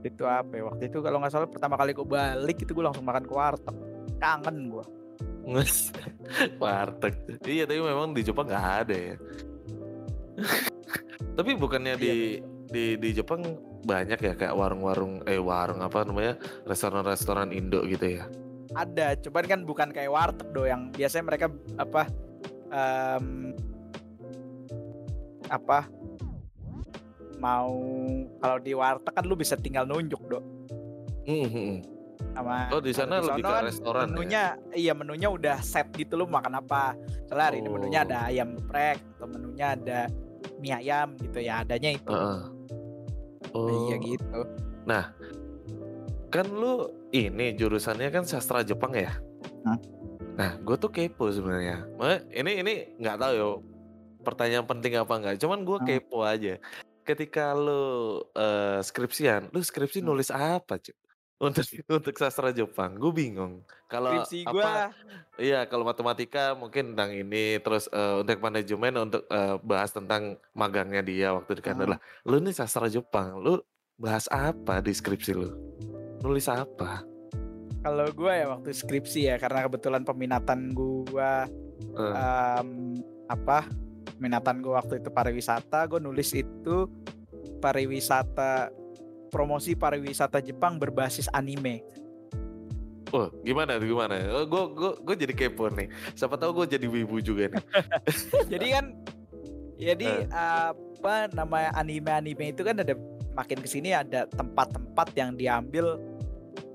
[0.00, 0.62] itu apa ya?
[0.64, 3.76] waktu itu kalau nggak salah pertama kali gue balik itu gue langsung makan ke warteg
[4.18, 4.84] kangen gue
[6.60, 7.16] Warteg.
[7.40, 9.16] Iya, tapi memang di Jepang nggak ada ya.
[11.40, 12.02] tapi bukannya Iya.
[12.02, 12.12] di
[12.68, 13.40] di di Jepang
[13.80, 16.36] banyak ya kayak warung-warung eh warung apa namanya
[16.68, 18.28] restoran-restoran Indo gitu ya.
[18.76, 21.46] ada cuman kan bukan kayak warteg do yang biasanya mereka
[21.80, 22.04] apa
[22.68, 23.56] em,
[25.48, 25.88] apa
[27.38, 27.70] mau
[28.38, 30.40] kalau di warteg kan lu bisa tinggal nunjuk do
[31.24, 31.84] Mhm.
[32.34, 34.10] sama Oh di sana lebih ke kan restoran ya.
[34.10, 38.06] menunya iya menunya udah set gitu lu makan apa Soalnya hari ini menunya Oh.
[38.06, 40.00] ada ayam geprek atau menunya ada
[40.56, 42.40] mie ayam gitu ya adanya itu Heeh.
[43.50, 44.40] Oh, iya gitu
[46.28, 49.16] kan lu ini jurusannya kan sastra Jepang ya.
[49.64, 49.78] Hah?
[50.36, 51.88] Nah, gue tuh kepo sebenarnya.
[52.28, 53.48] Ini ini nggak tahu ya
[54.22, 55.36] pertanyaan penting apa nggak.
[55.40, 56.58] Cuman gue kepo aja.
[57.02, 60.12] Ketika lu eh, skripsian, lu skripsi Hmm.
[60.12, 60.94] nulis apa cuy?
[61.38, 63.62] Untuk untuk sastra Jepang, gue bingung.
[63.86, 64.90] Kalau skripsi apa?
[65.38, 70.98] Iya, kalau matematika mungkin tentang ini, terus eh, untuk manajemen untuk eh, bahas tentang magangnya
[70.98, 71.84] dia waktu di Kanada.
[71.86, 71.92] Hmm.
[71.94, 73.62] Lah, Lu nih sastra Jepang, lu
[73.94, 75.50] bahas apa di skripsi lu?
[76.22, 77.06] Nulis apa?
[77.78, 81.32] kalau gue ya waktu skripsi ya karena kebetulan peminatan gue
[81.78, 82.14] Eh,
[82.58, 82.98] em,
[83.30, 83.70] apa
[84.18, 86.90] minatan gue waktu itu pariwisata gue nulis itu
[87.58, 88.70] pariwisata
[89.32, 91.82] promosi pariwisata Jepang berbasis anime
[93.12, 94.20] oh, gimana tuh, gimana?
[94.36, 95.88] Oh, gue gue gue jadi kepo nih.
[96.12, 97.64] Siapa tahu gue jadi wibu juga nih.
[98.52, 98.84] jadi kan
[99.78, 102.92] jadi apa namanya anime-anime itu kan ada
[103.38, 105.96] makin ke sini ada tempat-tempat yang diambil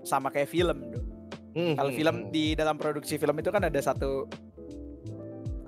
[0.08, 0.80] sama kayak film.
[1.54, 2.30] Hmm, Kalau hmm, film hmm.
[2.34, 4.26] di dalam produksi film itu kan ada satu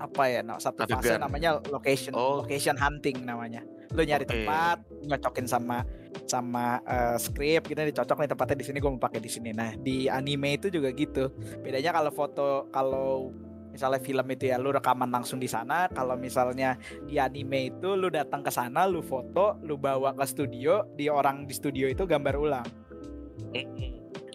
[0.06, 1.26] apa ya, nah, satu fase Adegan.
[1.26, 2.46] namanya location Oh.
[2.46, 3.66] location hunting namanya.
[3.94, 4.32] Lu nyari Oke.
[4.32, 5.82] tempat, nyocokin sama
[6.26, 9.50] sama eh, skrip gitu dicocok nih tempatnya di sini gue mau pakai di sini.
[9.54, 11.30] Nah, di anime itu juga gitu.
[11.62, 13.30] Bedanya kalau foto kalau
[13.70, 18.08] misalnya film itu ya lu rekaman langsung di sana, kalau misalnya di anime itu lu
[18.08, 22.34] datang ke sana, lu foto, lu bawa ke studio, di orang di studio itu gambar
[22.40, 22.66] ulang.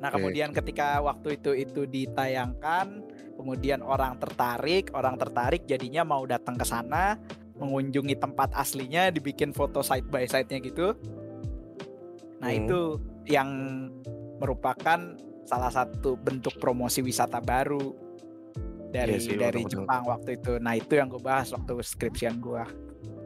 [0.01, 3.01] Nah kemudian ketika waktu itu itu ditayangkan,
[3.41, 7.17] kemudian orang tertarik, orang tertarik jadinya mau datang ke sana,
[7.57, 10.93] mengunjungi tempat aslinya, dibikin foto side by side-nya gitu.
[12.41, 12.59] Nah Hmm.
[12.65, 12.79] itu
[13.25, 13.49] yang
[14.37, 17.93] merupakan salah satu bentuk promosi wisata baru
[18.89, 19.85] dari Iya sih, dari betul-betul.
[19.85, 20.53] Jepang waktu itu.
[20.61, 22.63] Nah itu yang gue bahas waktu skripsian gue.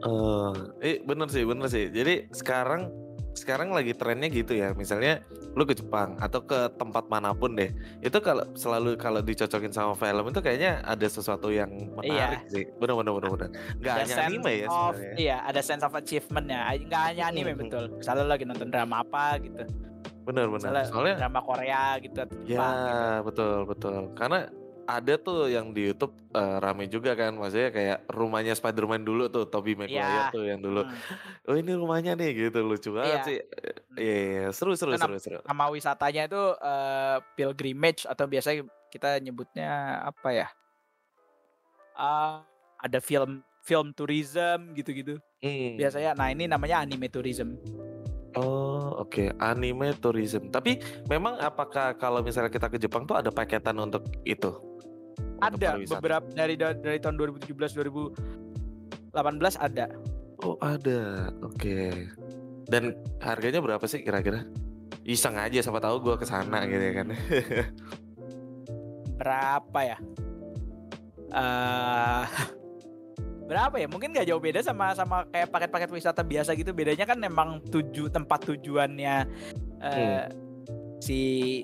[0.04, 1.88] Eh, eh bener sih, bener sih.
[1.88, 2.92] Jadi sekarang
[3.36, 4.72] sekarang lagi trennya gitu ya.
[4.72, 5.20] Misalnya
[5.52, 7.70] lu ke Jepang atau ke tempat mana pun deh.
[8.00, 12.64] Itu kalau selalu kalau dicocokin sama film itu kayaknya ada sesuatu yang menarik sih.
[12.76, 13.48] Bener bener bener bener.
[13.78, 15.14] Gak Ada hanya anime ya of- sebenarnya.
[15.16, 16.60] Iya, ada sense of achievement-nya.
[16.82, 17.60] Nggak hanya anime Hmm.
[17.62, 17.84] betul.
[17.94, 19.62] Misalnya lu lagi nonton drama apa gitu.
[20.24, 20.58] Bener bener.
[20.58, 22.26] Misalnya Soalnya drama Korea gitu ya
[22.58, 23.22] Jepang gitu.
[23.22, 24.00] betul betul.
[24.16, 24.38] Karena
[24.86, 29.46] ada tuh yang di YouTube eh, rame juga kan, maksudnya kayak rumahnya Spider-Man dulu tuh,
[29.46, 30.30] Tobey Maguire Iya.
[30.30, 30.82] tuh yang dulu.
[30.82, 30.96] Hmm.
[31.44, 33.26] Oh ini rumahnya nih gitu lucu banget Iya.
[33.26, 33.38] sih.
[33.96, 35.38] Iya, iya, seru seru Itu nam- seru seru.
[35.42, 39.70] Nama wisatanya itu eh, pilgrimage atau biasanya kita nyebutnya
[40.04, 40.48] apa ya?
[41.92, 42.44] Ah,
[42.78, 45.18] ada film film tourism gitu-gitu.
[45.40, 45.74] Hmm.
[45.74, 47.58] Biasanya nah ini namanya anime tourism.
[48.36, 48.65] Oh,
[48.96, 49.36] oke.
[49.38, 50.48] Anime tourism.
[50.48, 54.50] Tapi memang apakah kalau misalnya kita ke Jepang tuh ada paketan untuk itu?
[55.36, 55.94] Untuk Ada pariwisata?
[56.00, 57.52] beberapa dari dari tahun 2017
[59.12, 59.86] 2018 ada.
[60.44, 61.32] Oh, ada.
[61.44, 62.08] Oke.
[62.66, 64.48] Dan harganya berapa sih kira-kira?
[65.06, 67.08] Iseng aja siapa tahu gua ke sana gitu ya kan.
[69.20, 69.98] Berapa ya?
[71.30, 72.24] Eh
[73.46, 73.86] berapa ya?
[73.86, 76.74] Mungkin nggak jauh beda sama sama kayak paket-paket wisata biasa gitu.
[76.74, 79.16] Bedanya kan memang tuju tempat tujuannya
[79.80, 80.26] eh
[80.98, 81.18] si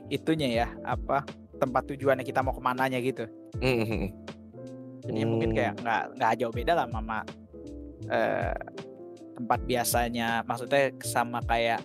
[0.08, 1.26] itunya ya, apa?
[1.58, 3.26] Tempat tujuannya kita mau ke mananya gitu.
[3.58, 4.08] Mhm.
[5.02, 7.18] Jadi mungkin kayak nggak nggak jauh beda lah sama
[8.06, 8.54] eh,
[9.34, 10.28] tempat biasanya.
[10.46, 11.82] Maksudnya sama kayak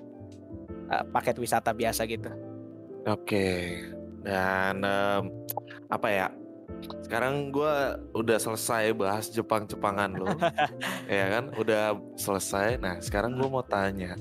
[0.94, 2.30] eh, paket wisata biasa gitu.
[3.10, 3.82] Oke.
[4.22, 5.24] Dan em,
[5.88, 6.28] apa ya?
[7.08, 10.28] Sekarang gua udah selesai bahas Jepang-Jepangan lo.
[11.08, 11.56] ya kan?
[11.56, 12.78] Udah selesai.
[12.80, 14.16] Nah, sekarang gua mau tanya.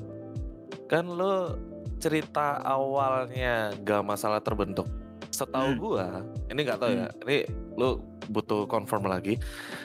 [0.87, 1.59] Kan lo
[1.99, 4.87] cerita awalnya gak masalah terbentuk.
[5.33, 5.81] Setahu Hmm.
[5.81, 6.07] gua,
[6.49, 7.09] ini nggak tahu ya.
[7.27, 7.39] Ini
[7.77, 9.37] lo butuh confirm lagi.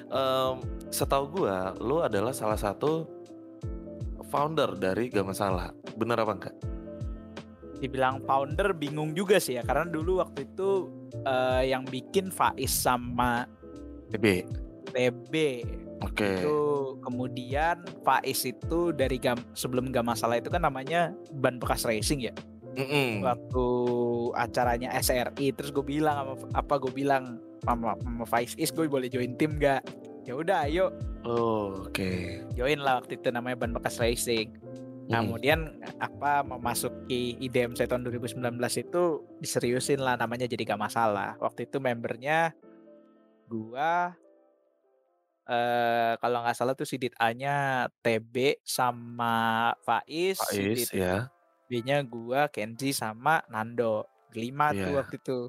[0.07, 0.55] Em,
[0.87, 3.03] setahu gua, lo adalah salah satu
[4.31, 5.75] founder dari Gak Masalah.
[5.99, 6.55] Bener apa enggak?
[7.81, 10.87] Dibilang founder bingung juga sih ya karena dulu waktu itu
[11.25, 13.49] eh, yang bikin Faiz sama
[14.13, 14.45] TB.
[14.91, 15.33] TB
[16.01, 16.41] Oke.
[16.41, 16.57] itu
[17.01, 22.33] kemudian Faiz itu dari gam, sebelum gak masalah itu kan namanya ban bekas racing ya
[22.71, 23.19] Mm-mm.
[23.19, 23.65] waktu
[24.31, 29.09] acaranya SRI terus gue bilang sama apa gue bilang sama, sama Faiz is gue boleh
[29.09, 29.81] join tim gak
[30.23, 32.41] ya udah ayo Oh, oke.
[32.57, 34.57] join lah waktu itu namanya ban bekas racing
[35.11, 35.59] Nah, kemudian
[35.99, 38.39] apa memasuki IDMC tahun 2019
[38.79, 39.03] itu
[39.37, 41.35] diseriusin lah namanya jadi gak masalah.
[41.37, 42.55] Waktu itu membernya
[43.45, 44.15] gua
[45.43, 49.35] eh kalau nggak salah tuh Sidit A-nya TB sama
[49.83, 51.27] Faiz, Faiz Sidit ya.
[51.67, 54.07] B-nya gua, Kenzi sama Nando.
[54.31, 54.95] Lima tuh Iya.
[54.97, 55.39] waktu itu.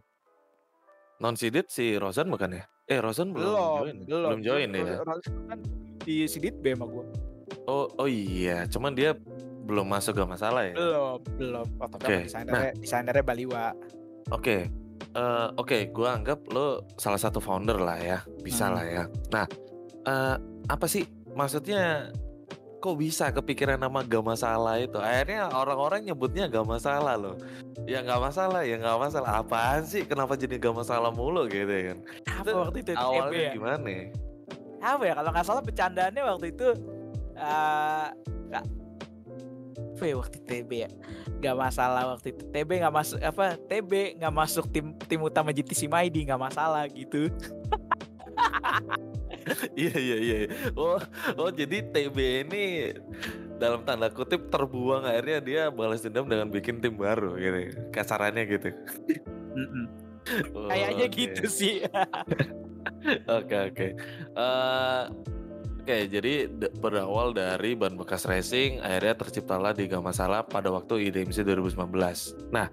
[1.18, 2.64] Non sidit si Rozan bukan ya?
[2.84, 3.94] Eh Rozan belum, Belum, join.
[3.94, 4.02] ya?
[4.02, 4.26] belum.
[4.26, 4.82] Belum join ya.
[4.98, 5.58] Ro- Ro- kan
[6.02, 7.06] di Sidit B sama gua.
[7.64, 9.14] Oh, oh iya, cuman dia
[9.62, 10.74] belum masuk gak masalah ya.
[10.74, 11.66] Belum, belum.
[11.78, 13.66] Waktu itu Oke, sama desainernya, desainernya Baliwa.
[14.30, 14.56] Oke.
[15.12, 18.18] Eh, oke, gua anggap lo salah satu founder lah ya.
[18.40, 18.74] Bisa Hmm.
[18.78, 19.04] lah ya.
[19.30, 19.46] Nah,
[20.02, 22.10] eh, apa sih maksudnya
[22.78, 24.98] kok bisa kepikiran nama gak masalah itu?
[24.98, 27.36] Akhirnya orang-orang nyebutnya gak masalah loh.
[27.82, 29.42] Ya nggak masalah, ya nggak masalah.
[29.42, 30.06] Apaan sih?
[30.06, 31.98] Kenapa jadi gak masalah mulu gitu ya kan?
[32.30, 32.90] Apa Itu waktu itu?
[32.94, 33.52] Awalnya ya?
[33.54, 33.90] gimana?
[34.82, 36.68] apa ya kalau nggak salah bercandaannya waktu itu
[37.38, 38.06] eh
[38.50, 38.64] nggak
[40.02, 40.90] apa ya waktu TB ya
[41.38, 45.86] nggak masalah waktu itu TB nggak masuk apa TB nggak masuk tim tim utama GTC
[45.86, 47.30] Maidi nggak masalah gitu
[49.74, 50.36] Iya iya iya.
[50.78, 51.02] Oh
[51.34, 52.94] oh jadi TB ini
[53.58, 57.90] dalam tanda kutip terbuang akhirnya dia balas dendam dengan bikin tim baru gitu.
[57.90, 58.70] Kasarannya gitu.
[60.54, 61.82] Oh, kayaknya gitu sih
[63.42, 63.88] Oke oke.
[64.30, 65.02] Eh,
[65.82, 66.46] Oke, jadi
[66.78, 72.38] berawal dari ban bekas racing, akhirnya terciptalah di Gak Masalah pada waktu IDMC 2019.
[72.54, 72.70] Nah,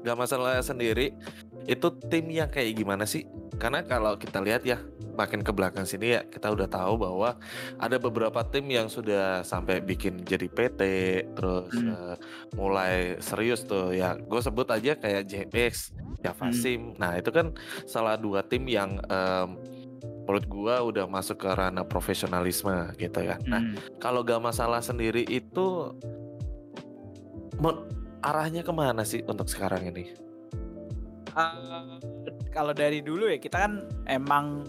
[0.00, 1.12] Gak Masalah sendiri
[1.68, 3.28] itu tim yang kayak gimana sih?
[3.60, 4.80] Karena kalau kita lihat ya,
[5.20, 7.36] makin ke belakang sini ya, kita udah tahu bahwa
[7.76, 10.80] ada beberapa tim yang sudah sampai bikin jadi PT,
[11.36, 11.92] terus Hmm.
[11.92, 12.16] eh,
[12.56, 14.16] mulai serius tuh ya.
[14.16, 15.92] Gue sebut aja kayak JPX,
[16.24, 16.56] Java Hmm.
[16.56, 16.80] Sim.
[16.96, 17.52] Nah, itu kan
[17.84, 19.60] salah dua tim yang em,
[20.00, 23.40] menurut gua udah masuk ke ranah profesionalisme gitu ya.
[23.44, 23.76] Nah, Hmm.
[23.96, 25.92] kalau gak masalah sendiri itu
[27.56, 27.72] mau
[28.20, 30.12] arahnya ke mana sih untuk sekarang ini?
[31.32, 31.96] Eh,
[32.50, 33.72] kalau dari dulu ya kita kan
[34.04, 34.66] emang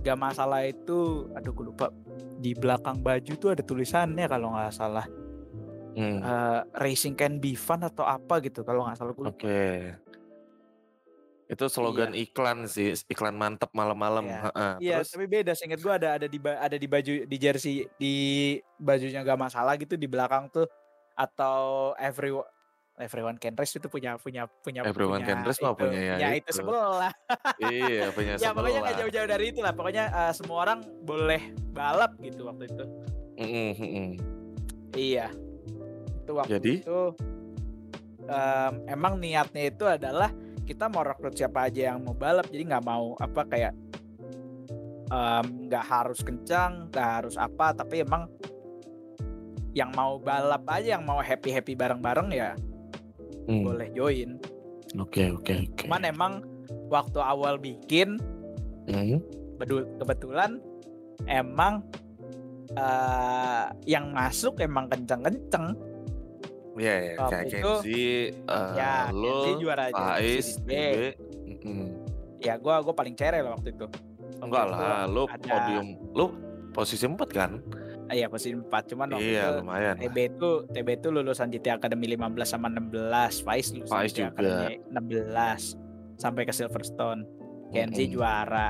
[0.00, 1.92] gak masalah itu aduh gue lupa
[2.36, 5.06] di belakang baju tuh ada tulisannya kalau nggak salah
[5.92, 9.36] Hmm, Eh, racing can be fun atau apa gitu kalau nggak salah gue lupa.
[9.36, 9.68] Oke.
[11.52, 14.24] Itu slogan iklan sih, iklan mantep malam-malam.
[14.24, 14.40] Iya.
[14.48, 14.72] Heeh.
[14.80, 15.52] Iya, Terus tapi beda.
[15.52, 18.14] Seingat gua ada ada di ada di baju di jersey di
[18.80, 20.64] bajunya gak masalah gitu di belakang tuh
[21.12, 22.48] atau everyone
[22.96, 26.28] everyone can race itu punya punya punya Everyone punya Can Race mah punya ya punya
[26.36, 26.58] itu itu.
[26.60, 27.12] sebelah.
[27.72, 28.98] iya punya ya pokoknya sebelah.
[29.00, 29.72] jauh-jauh dari itu lah.
[29.72, 32.84] Pokoknya eh, semua orang boleh balap gitu waktu itu.
[33.40, 34.08] Mm-mm, mm-mm.
[34.92, 35.26] Iya.
[36.24, 36.72] Itu waktu Jadi?
[36.84, 37.00] itu
[38.28, 40.30] em, emang niatnya itu adalah
[40.72, 43.76] kita mau rekrut siapa aja yang mau balap jadi nggak mau apa kayak
[45.68, 48.24] nggak harus kencang nggak harus apa tapi emang
[49.76, 52.56] yang mau balap aja yang mau happy happy bareng bareng ya
[53.42, 54.38] Hmm, boleh join
[55.02, 55.84] Oke oke oke.
[55.90, 56.32] cuman emang
[56.88, 58.16] waktu awal bikin
[58.86, 59.18] Hmm.
[59.98, 60.62] kebetulan
[61.26, 61.82] emang
[62.72, 65.76] eh, yang masuk emang kenceng-kenceng.
[66.72, 70.02] Iya, ya, Waktu kayak Kenzi, eh, ya, lo, Kenzi juara aja.
[71.44, 71.88] Mm-mm.
[72.38, 73.86] Ya gua gua paling cereh lah waktu itu.
[73.86, 76.24] Waktu Enggak itu lah, lo ada- podium, lo
[76.72, 77.52] posisi 4 kan?
[78.04, 79.94] Ah, Iya posisi 4 cuman waktu Iya, itu lumayan.
[79.96, 82.92] TB itu TB itu lulusan JT Academy 15 sama 16,
[83.40, 84.32] Faiz lulusan Faiz JT juga.
[84.34, 85.76] Academy 16
[86.16, 87.22] sampai ke Silverstone.
[87.70, 88.12] Kenzi Mm-mm.
[88.12, 88.68] juara.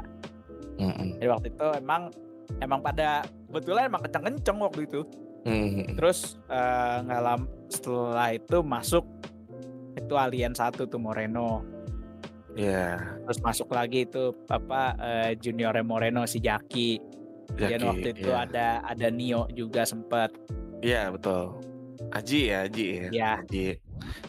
[0.76, 1.16] Mm-mm.
[1.16, 2.02] Jadi waktu itu emang
[2.58, 5.00] emang pada kebetulan emang kenceng-kenceng waktu itu.
[5.42, 5.96] Mm-mm.
[5.96, 9.04] Terus eh, nggak lama setelah itu masuk
[9.96, 11.64] itu Alien 1 tuh Moreno.
[12.52, 17.00] Iya, Terus masuk lagi itu apa eh, Junior Moreno si Jaki.
[17.52, 18.48] Dan waktu itu iya.
[18.48, 20.32] ada ada Nio juga sempet.
[20.84, 21.56] Iya, betul.
[22.12, 23.08] Aji ya, Aji ya.
[23.12, 23.32] Ya.
[23.40, 23.76] Aji.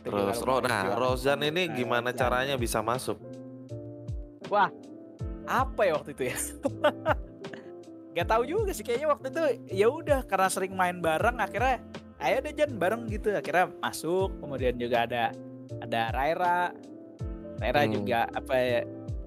[0.04, 0.96] Terus Ro, nah.
[0.96, 3.20] Rozan ini Nah, gimana caranya bisa masuk?
[5.44, 6.38] apa ya waktu itu ya
[8.14, 11.82] Gak tahu juga sih kayaknya waktu itu ya udah karena sering main bareng akhirnya
[12.24, 15.24] ayo deh Jan bareng gitu akhirnya masuk kemudian juga ada
[15.80, 16.72] ada Raira
[17.60, 17.92] Raira Hmm.
[17.94, 18.80] juga apa ya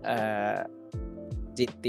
[0.02, 0.60] eh,
[1.52, 1.84] GT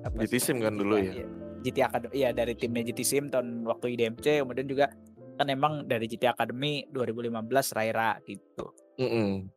[0.00, 0.34] apa GT?
[0.40, 1.12] Sim kan dulu ya?
[1.12, 1.26] Iya,
[1.60, 4.88] GT Academy iya dari timnya GT Sim tahun waktu IDMC kemudian juga
[5.36, 9.48] kan emang dari GT Academy 2015 Raira gitu Mm-mm.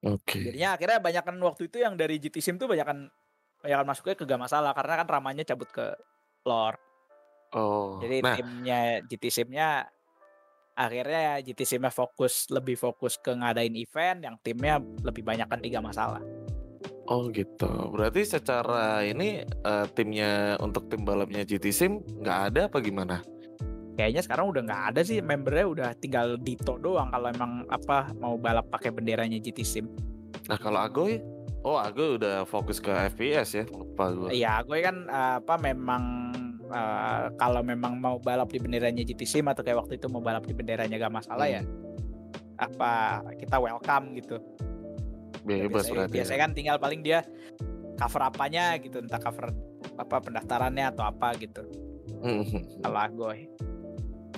[0.00, 0.40] Oke.
[0.40, 3.12] Jadinya akhirnya banyakan waktu itu yang dari GT Sim tuh banyakan
[3.60, 5.92] banyakan masuknya ke gak masalah karena kan ramanya cabut ke
[6.48, 6.80] lore.
[7.50, 9.82] Oh, Jadi nah, timnya GT Simnya
[10.78, 16.22] akhirnya GT Simnya fokus lebih fokus ke ngadain event yang timnya lebih banyakan tiga masalah.
[17.10, 17.90] oh gitu.
[17.90, 23.18] Berarti secara ini eh, timnya untuk tim balapnya GT Sim nggak ada apa gimana?
[23.98, 28.38] Kayaknya sekarang udah nggak ada sih membernya udah tinggal Dito doang kalau emang apa mau
[28.38, 29.90] balap pakai benderanya GT Sim.
[30.46, 31.18] Nah kalau Agoy,
[31.66, 34.30] oh Agoy udah fokus ke FPS ya, lupa gue.
[34.30, 36.30] Iya, gue kan eh, apa memang
[36.70, 40.46] eh, kalau memang mau balap di benderanya GT Sim atau kayak waktu itu mau balap
[40.46, 41.62] di benderanya gak masalah ya
[42.60, 44.36] apa kita welcome gitu.
[45.40, 46.14] Bebas biasanya, berarti.
[46.20, 46.44] biasanya ya.
[46.44, 47.24] kan tinggal paling dia
[47.96, 49.48] cover apanya gitu, entah cover
[49.96, 51.64] apa pendaftarannya atau apa gitu.
[52.84, 53.48] Kalau Agoy.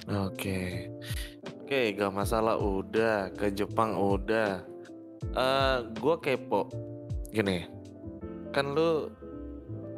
[0.07, 0.91] Oke,
[1.63, 2.59] oke, gak masalah.
[2.59, 4.63] Udah ke Jepang udah.
[5.23, 6.67] Eh, gue kepo.
[7.31, 7.67] Gini,
[8.51, 9.11] kan lu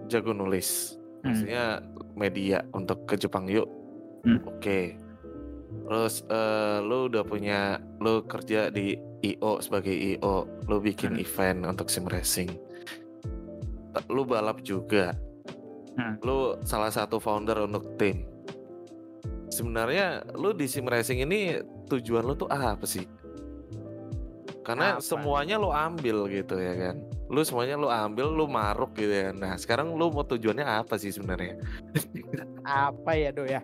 [0.08, 1.32] jago nulis, Hmm.
[1.32, 1.64] maksudnya
[2.14, 3.66] media untuk ke Jepang yuk.
[4.24, 4.40] Hmm.
[4.46, 4.96] Oke.
[5.84, 7.60] Terus eh, lu udah punya,
[7.98, 11.22] lu kerja di IO sebagai IO, lu bikin Hmm.
[11.22, 12.50] event untuk sim racing.
[14.08, 15.12] Lu balap juga.
[15.94, 16.18] Hmm.
[16.22, 18.26] Lu salah satu founder untuk tim.
[19.50, 23.06] Sebenarnya lu di sim racing ini tujuan lu tuh apa sih?
[24.64, 25.04] Karena Apa?
[25.04, 26.96] semuanya lu ambil gitu ya kan.
[27.34, 29.34] Lu semuanya lu ambil, lu maruk gitu ya.
[29.34, 31.58] Nah, sekarang lu mau tujuannya apa sih sebenarnya?
[32.62, 33.58] Apa ya, Do ya?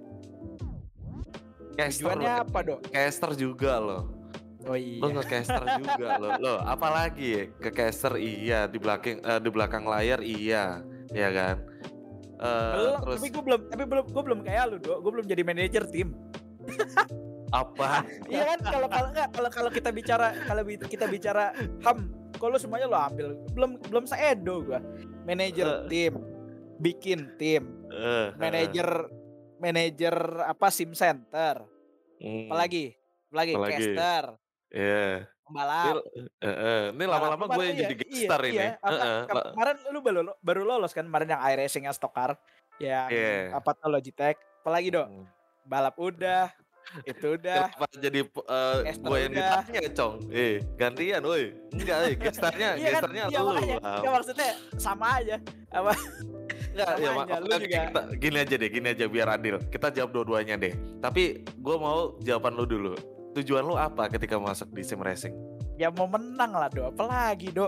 [1.78, 2.76] Caster Tujuannya lo- apa, Do?
[2.90, 4.02] caster juga loh.
[4.66, 4.98] Oh iya.
[5.00, 6.33] Lo nge-caster juga loh.
[6.37, 7.54] Lo apalagi?
[7.56, 10.83] Ke caster iya, di belakang eh, di belakang layar iya,
[11.14, 11.56] ya kan?
[12.42, 14.98] Eh, Belum, terus tapi gue belum tapi belum gue belum kayak lu, Do.
[14.98, 16.11] Gue belum jadi manajer tim.
[17.50, 18.04] apa?
[18.26, 21.50] Iya kan kalau kalau kalau kalau kita bicara kalau kita bicara
[21.83, 23.37] ham kalau semuanya lo ambil.
[23.53, 24.81] Belum belum seedo gua.
[25.22, 25.81] Manajer Eh.
[25.87, 26.14] tim
[26.76, 27.68] bikin tim.
[27.87, 28.88] Eh, manajer
[29.57, 31.61] manajer apa sim center.
[32.16, 32.96] Hmm, apalagi
[33.29, 33.72] apalagi Apalagi?
[33.76, 34.24] caster.
[34.70, 35.07] Iya.
[35.20, 35.96] Ini, pembalap
[36.38, 38.55] eh, eh, ini lama-lama gue yang jadi gestar ini.
[38.55, 41.03] iya, apa, Eh, eh, ke- la- kemarin lu baru baru lolos kan?
[41.03, 42.38] Kemarin yang iRacing yang Stokar
[42.79, 43.50] yang Iya.
[43.53, 44.38] apa tuh Logitech.
[44.61, 45.07] Apalagi dok?
[45.07, 45.26] Hmm.
[45.62, 46.50] balap udah
[47.07, 50.14] itu udah Kenapa jadi eh, Caster gue yang ditanya, Cong?
[50.29, 51.44] Eh, gantian, woi.
[51.70, 53.48] Enggak, eh, gestarnya, iya kan gestarnya iya lu.
[53.48, 53.98] makanya lah.
[54.00, 55.37] Nggak, maksudnya sama aja
[55.70, 55.92] apa
[56.70, 57.79] Enggak, ya, aja, ma- lu oke, juga.
[57.87, 59.57] kita- gini aja deh, gini aja biar adil.
[59.66, 60.74] Kita jawab dua-duanya deh.
[60.98, 62.92] Tapi gue mau jawaban lu dulu.
[63.35, 65.35] Tujuan lu apa ketika masuk di sim racing?
[65.74, 67.64] ya mau menang lah do apalagi do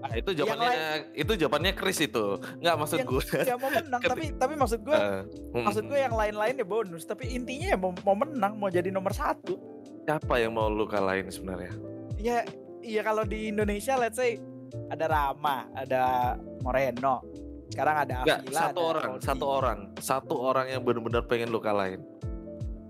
[0.00, 2.24] Ah, itu Yang jawabannya itu jawabannya Chris itu.
[2.56, 3.24] Enggak maksud Yang- gue.
[3.44, 5.20] ya mau menang tapi tapi maksud gue Eh,
[5.52, 8.88] hmm, maksud gue yang lain-lain ya bonus tapi intinya ya mau, mau menang mau jadi
[8.88, 9.60] nomor satu
[10.00, 11.70] siapa yang mau lu kalahin sebenarnya?
[12.16, 12.42] ya
[12.80, 14.40] iya kalau di Indonesia let's say
[14.88, 17.20] ada Rama ada Moreno
[17.68, 19.22] sekarang ada Avila satu ada orang, Rodi.
[19.22, 22.00] satu orang, satu orang yang benar-benar pengen lu kalahin.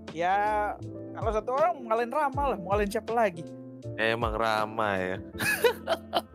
[0.09, 0.73] ya
[1.11, 3.43] kalau satu orang mau ngalahin Rama lah mau ngalahin siapa lagi
[3.93, 5.17] Emang ramai ya.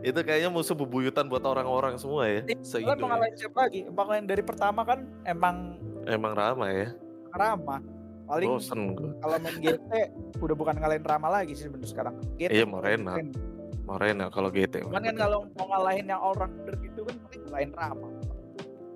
[0.00, 2.42] itu kayaknya musuh bebuyutan buat orang-orang semua ya.
[2.60, 3.08] Seindo mau ya.
[3.12, 6.88] ngalahin siapa lagi emang yang dari pertama kan emang Emang ramai ya.
[7.32, 7.78] Rama
[8.22, 9.10] paling Bosen gue.
[9.18, 9.92] kalau main GT
[10.38, 13.30] udah bukan ngalahin Rama lagi sih sebenarnya sekarang GT Iya, ngalahin
[13.82, 14.82] Moreno kalau GT.
[14.82, 18.08] Cuman kan kalau mau ngalahin yang all rounder gitu kan paling ngalahin Rama.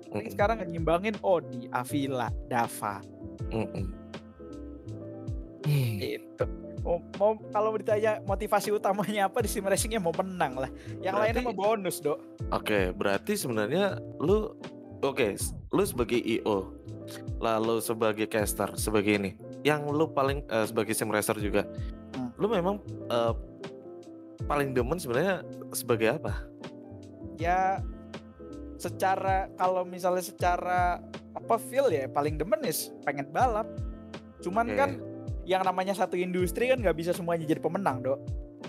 [0.07, 0.31] Paling Mm-mm.
[0.31, 3.03] sekarang nyimbangin Odi, Avila, Dava.
[3.51, 3.85] Mm-mm.
[5.67, 5.95] Hmm.
[5.99, 6.45] Itu.
[6.87, 10.71] Mau, mau kalau ditanya motivasi utamanya apa di sim racingnya mau menang lah.
[10.97, 12.17] Yang Berarti- lainnya mau bonus, Dok.
[12.49, 13.85] Oke, berarti sebenarnya
[14.17, 14.55] lu
[15.03, 16.71] oke, s- lu sebagai IO,
[17.37, 21.67] lalu sebagai caster, sebagai ini, yang lu paling eh, sebagai sim racer juga,
[22.15, 22.31] Hmm.
[22.39, 22.79] lu memang
[23.11, 23.33] eh,
[24.47, 25.43] paling demen sebenarnya
[25.75, 26.47] sebagai apa?
[27.35, 27.83] Ya
[28.77, 33.67] secara kalau misalnya secara apa feel ya paling demen is pengen balap.
[34.39, 34.77] Cuman Oke.
[34.77, 34.91] kan
[35.47, 38.19] yang namanya satu industri kan nggak bisa semuanya jadi pemenang, Dok.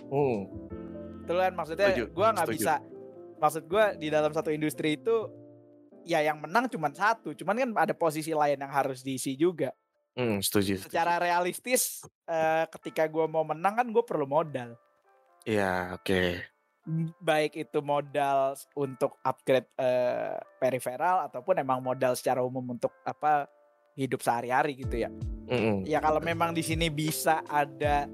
[0.09, 0.47] Hmm.
[1.27, 2.79] Kan maksudnya gua nggak bisa
[3.43, 5.29] maksud gua di dalam satu industri itu
[6.07, 9.75] ya yang menang cuma satu, cuman kan ada posisi lain yang harus diisi juga.
[10.15, 10.79] Hmm, setuju.
[10.79, 10.89] setuju.
[10.89, 14.79] Secara realistis eh, ketika gua mau menang kan gue perlu modal.
[15.47, 16.23] Iya, oke.
[16.89, 23.47] M- Baik itu modal untuk upgrade eh, peripheral ataupun emang modal secara umum untuk apa
[23.99, 25.11] hidup sehari-hari gitu ya.
[25.51, 25.83] Mm-mm.
[25.83, 28.07] Ya kalau memang di sini bisa ada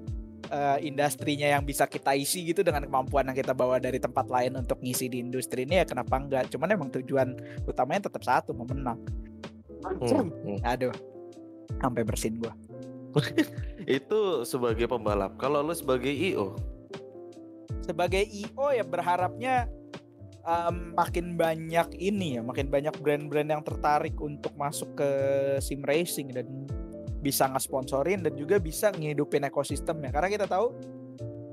[0.48, 4.56] eh, industrinya yang bisa kita isi gitu dengan kemampuan yang kita bawa dari tempat lain
[4.56, 6.48] untuk ngisi di industri ini ya kenapa enggak?
[6.48, 7.36] Cuman emang tujuan
[7.68, 8.96] utamanya tetap satu memenang.
[9.84, 10.58] Hmm, hmm.
[10.72, 10.94] Aduh,
[11.84, 12.56] sampai bersin gua.
[13.84, 15.36] Itu sebagai pembalap.
[15.36, 16.56] Kalau lu sebagai IO,
[17.84, 19.68] Sebagai IO ya berharapnya
[20.44, 25.10] em, makin banyak ini ya, makin banyak brand-brand yang tertarik untuk masuk ke
[25.64, 26.46] sim racing dan
[27.24, 30.12] bisa ngesponsorin dan juga bisa ngehidupin ekosistemnya.
[30.12, 30.66] Karena kita tahu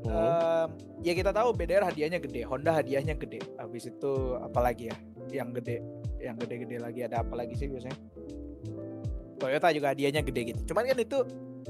[0.04, 0.70] hmm, Em,
[1.08, 3.40] ya kita tahu BDR hadiahnya gede, Honda hadiahnya gede.
[3.56, 4.98] Habis itu apalagi ya
[5.32, 5.80] yang gede,
[6.20, 7.98] yang gede-gede lagi ada apa lagi sih biasanya?
[9.40, 10.60] Toyota juga hadiahnya gede gitu.
[10.74, 11.18] Cuman kan itu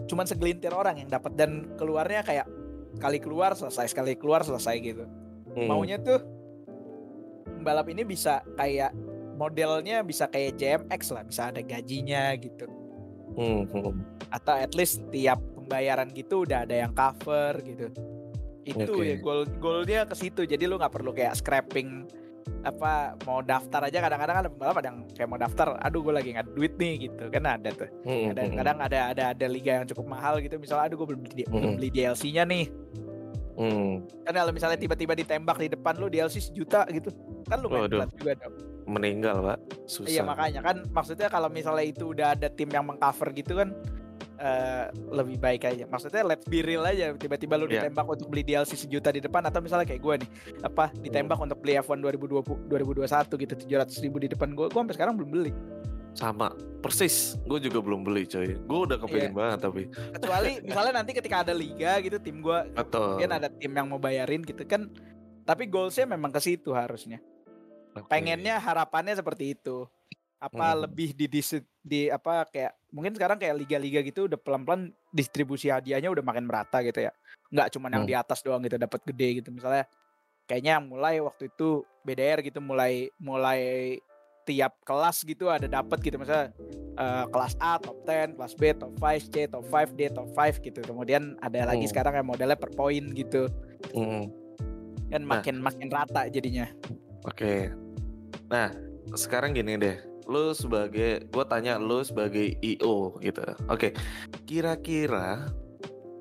[0.07, 2.47] cuman segelintir orang yang dapat dan keluarnya kayak
[2.97, 5.05] sekali keluar selesai, sekali keluar selesai gitu.
[5.55, 5.67] hmm.
[5.67, 6.19] Maunya tuh
[7.61, 8.93] balap ini bisa kayak
[9.41, 12.69] modelnya bisa kayak JMX lah, bisa ada gajinya gitu.
[13.31, 13.95] Hmm, hmm.
[14.27, 17.87] atau at least tiap pembayaran gitu udah ada yang cover gitu.
[18.67, 19.07] Itu Oke.
[19.07, 20.43] ya goal goalnya ke situ.
[20.43, 22.05] Jadi lu nggak perlu kayak scrapping
[22.67, 24.03] apa mau daftar aja.
[24.03, 27.23] Kadang-kadang ada pembalap ada yang kayak mau daftar aduh gue lagi nggak duit nih gitu.
[27.31, 27.89] Kan ada tuh.
[28.03, 30.59] Hmm, ada hmm, kadang ada ada ada liga yang cukup mahal gitu.
[30.59, 32.65] Misalnya aduh gue belum beli, belum beli DLC-nya nih
[33.61, 34.25] hmm.
[34.25, 37.13] kan kalau misalnya tiba-tiba ditembak di depan lu DLC sejuta gitu
[37.45, 37.97] kan lumayan Waduh.
[38.01, 39.57] berat juga dong meninggal, Pak.
[39.85, 40.09] Susah.
[40.09, 43.71] Iya makanya kan maksudnya kalau misalnya itu udah ada tim yang mengcover gitu kan
[44.41, 45.85] eh, lebih baik aja.
[45.85, 47.13] Maksudnya let's be real aja.
[47.13, 47.87] Tiba-tiba lu Iya.
[47.87, 50.29] ditembak untuk beli DLC sejuta di depan atau misalnya kayak gue nih
[50.65, 54.67] apa ditembak untuk beli F1 2020 2021 gitu 700 ribu di depan gue.
[54.69, 55.53] Gue sampai sekarang belum beli.
[56.11, 57.39] Sama, persis.
[57.47, 58.59] Gue juga belum beli, coy.
[58.59, 59.03] Gue udah Iya.
[59.07, 59.81] kepingin banget tapi.
[59.87, 63.95] Kecuali misalnya nanti ketika ada liga gitu tim gue Atau mungkin ada tim yang mau
[63.95, 64.91] bayarin gitu kan.
[65.41, 67.19] Tapi goalsnya memang ke situ harusnya.
[68.07, 69.83] pengennya harapannya seperti itu
[70.39, 70.87] apa Hmm.
[70.87, 71.41] lebih di, di
[71.83, 76.79] di apa kayak mungkin sekarang kayak liga-liga gitu udah pelan-pelan distribusi hadiahnya udah makin merata
[76.81, 77.11] gitu ya
[77.51, 78.09] nggak cuma yang Hmm.
[78.09, 79.85] di atas doang gitu dapat gede gitu misalnya
[80.47, 83.99] kayaknya mulai waktu itu BDR gitu mulai mulai
[84.43, 86.51] tiap kelas gitu ada dapat gitu misalnya
[86.93, 90.59] eh, kelas A top 10, kelas B top 5, C top 5, D top 5
[90.59, 90.79] gitu.
[90.81, 91.91] Kemudian ada lagi Hmm.
[91.91, 93.47] sekarang yang modelnya per poin gitu.
[93.91, 94.27] Hmm.
[95.07, 95.39] Kan Nah.
[95.39, 96.67] makin makin rata jadinya.
[97.23, 97.71] Oke.
[98.47, 98.75] Nah,
[99.13, 99.97] sekarang gini deh.
[100.23, 103.43] Lu sebagai gue tanya lu sebagai IO gitu.
[103.67, 103.91] Oke.
[104.45, 105.47] Kira-kira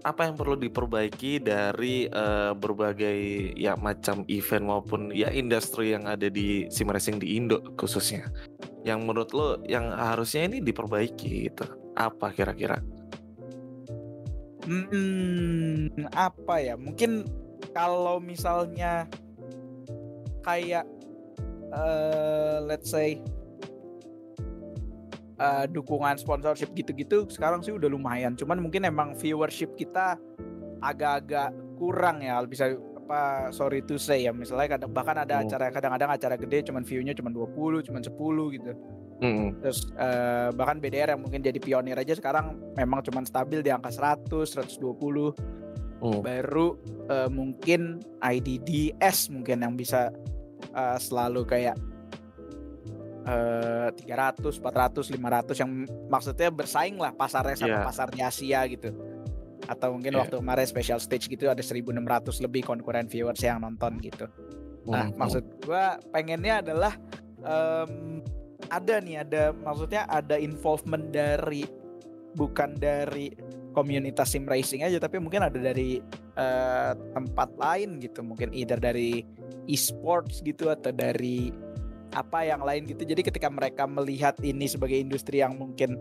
[0.00, 3.18] apa yang perlu diperbaiki dari eh, berbagai
[3.56, 8.28] ya macam event maupun ya industri yang ada di sim racing di Indo khususnya.
[8.80, 11.64] Yang menurut lu yang harusnya ini diperbaiki gitu.
[11.96, 12.80] Apa kira-kira?
[14.64, 16.80] Hmm, apa ya?
[16.80, 17.28] Mungkin
[17.76, 19.04] kalau misalnya
[20.40, 20.88] kayak
[21.70, 23.20] eh let's say
[25.40, 28.36] eh, dukungan sponsorship gitu-gitu sekarang sih udah lumayan.
[28.36, 30.20] Cuman mungkin emang viewership kita
[30.78, 32.40] agak-agak kurang ya.
[32.44, 34.32] Bisa apa sorry to say ya.
[34.36, 35.48] Misalnya kadang bahkan ada Hmm.
[35.48, 38.72] acara kadang-kadang acara gede cuman view-nya cuman 20, cuman 10 gitu.
[39.20, 39.52] Hmm.
[39.60, 43.90] Terus eh, bahkan BDR yang mungkin jadi pionir aja sekarang memang cuman stabil di angka
[43.92, 45.32] 100, 120
[46.00, 46.24] Hmm.
[46.24, 46.80] baru
[47.12, 50.08] eh, mungkin IDDS mungkin yang bisa
[50.72, 51.76] eh, selalu kayak
[53.20, 55.70] eh 300, 400, 500 yang
[56.08, 57.84] maksudnya bersaing lah pasarnya sama Iya.
[57.84, 58.90] pasarnya Asia gitu.
[59.68, 60.20] Atau mungkin Iya.
[60.24, 64.24] waktu kemarin special stage gitu ada 1600 lebih konkuren viewers yang nonton gitu.
[64.88, 65.20] Nah, Hmm.
[65.20, 66.96] maksud gua pengennya adalah
[67.40, 68.20] em,
[68.68, 71.64] ada nih ada maksudnya ada involvement dari
[72.36, 73.32] bukan dari
[73.72, 76.02] komunitas sim racing aja tapi mungkin ada dari
[76.36, 79.22] uh, tempat lain gitu mungkin either dari
[79.66, 81.48] e-sports gitu atau dari
[82.10, 83.06] apa yang lain gitu.
[83.06, 85.94] Jadi ketika mereka melihat ini sebagai industri yang mungkin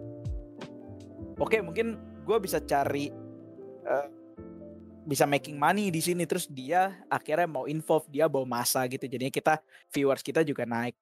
[1.38, 3.14] oke okay, mungkin gue bisa cari
[3.86, 4.08] uh,
[5.06, 6.26] bisa making money di sini.
[6.26, 9.06] Terus dia akhirnya mau involve dia bawa masa gitu.
[9.06, 9.54] Jadinya kita
[9.94, 10.98] viewers kita juga naik.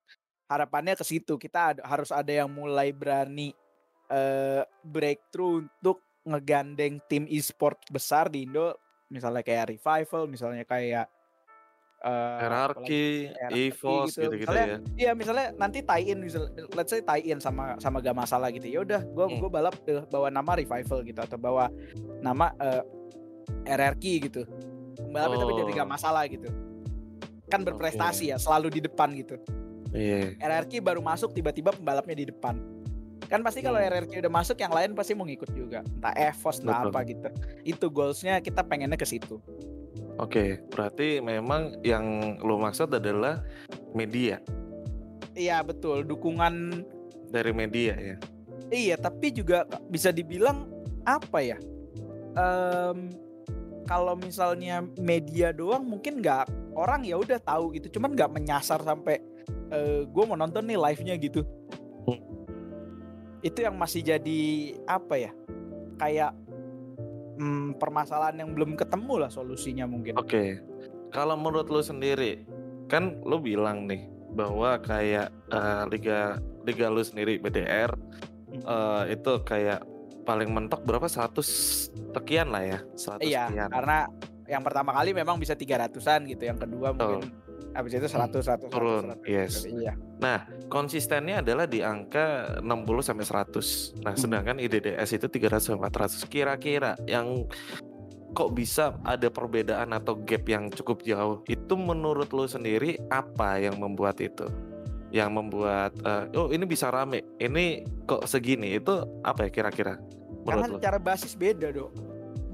[0.48, 1.36] Harapannya ke situ.
[1.36, 3.52] Kita ada, harus ada yang mulai berani
[4.12, 8.76] uh, breakthrough untuk ngegandeng tim e-sport besar di Indo.
[9.08, 11.08] Misalnya kayak revival misalnya kayak
[12.04, 14.78] uh, hierarchy, EVOS gitu, gitu, gitu ya.
[14.98, 18.68] Iya, misalnya nanti tie-in misal let's say tie-in sama sama gak masalah gitu.
[18.68, 19.40] Ya udah, gua hmm.
[19.42, 21.72] gua balap uh, bawa nama revival gitu atau bawa
[22.22, 22.84] nama uh,
[23.66, 24.42] eh, RRQ gitu.
[25.10, 25.40] Balap oh.
[25.42, 26.50] tapi jadi gak masalah gitu.
[27.48, 28.34] Kan berprestasi okay.
[28.36, 29.40] ya, selalu di depan gitu.
[29.96, 30.36] Iya.
[30.38, 30.44] Yeah.
[30.44, 32.60] RRQ baru masuk tiba-tiba pembalapnya di depan.
[33.28, 33.88] Kan pasti kalau hmm.
[33.92, 35.84] RRQ udah masuk yang lain pasti mau ngikut juga.
[35.84, 37.28] Entah EVOS entah apa gitu.
[37.68, 39.40] Itu goalsnya kita pengennya ke situ.
[40.18, 43.46] Oke, berarti memang yang lo maksud adalah
[43.94, 44.42] media.
[45.38, 46.82] Iya betul, dukungan
[47.30, 48.18] dari media ya.
[48.74, 50.66] Iya, tapi juga bisa dibilang
[51.06, 51.58] apa ya?
[52.34, 53.14] Um,
[53.86, 59.22] kalau misalnya media doang mungkin nggak orang ya udah tahu gitu, cuman nggak menyasar sampai
[59.70, 61.46] uh, eh, gue mau nonton nih live-nya gitu.
[62.10, 62.22] Hmm.
[63.46, 64.42] Itu yang masih jadi
[64.90, 65.32] apa ya?
[66.02, 66.34] Kayak
[67.38, 70.18] hmm, permasalahan yang belum ketemu lah solusinya mungkin.
[70.18, 70.50] Oke, okay.
[71.14, 72.44] kalau menurut lo sendiri,
[72.92, 78.64] kan lo bilang nih bahwa kayak uh, liga liga lo sendiri BDR hmm.
[78.68, 79.82] uh, itu kayak
[80.28, 81.40] paling mentok berapa 100
[82.12, 83.70] sekian lah ya 100 iya sekian.
[83.72, 84.00] karena
[84.48, 86.96] yang pertama kali memang bisa 300-an gitu yang kedua oh.
[86.96, 87.32] mungkin
[87.78, 89.94] habis itu 100 100 turun 100, 100, yes iya.
[90.18, 92.66] Nah konsistennya adalah di angka 60
[93.06, 94.22] sampai 100 nah hmm.
[94.26, 97.46] sedangkan IDDS itu 300 sampai 400 kira-kira yang
[98.34, 103.82] kok bisa ada perbedaan atau gap yang cukup jauh itu menurut lo sendiri apa yang
[103.82, 104.46] membuat itu?
[105.10, 108.78] Yang membuat uh, oh ini bisa rame ini kok segini?
[108.78, 109.98] Itu apa ya kira-kira
[110.48, 111.92] karena cara basis beda dong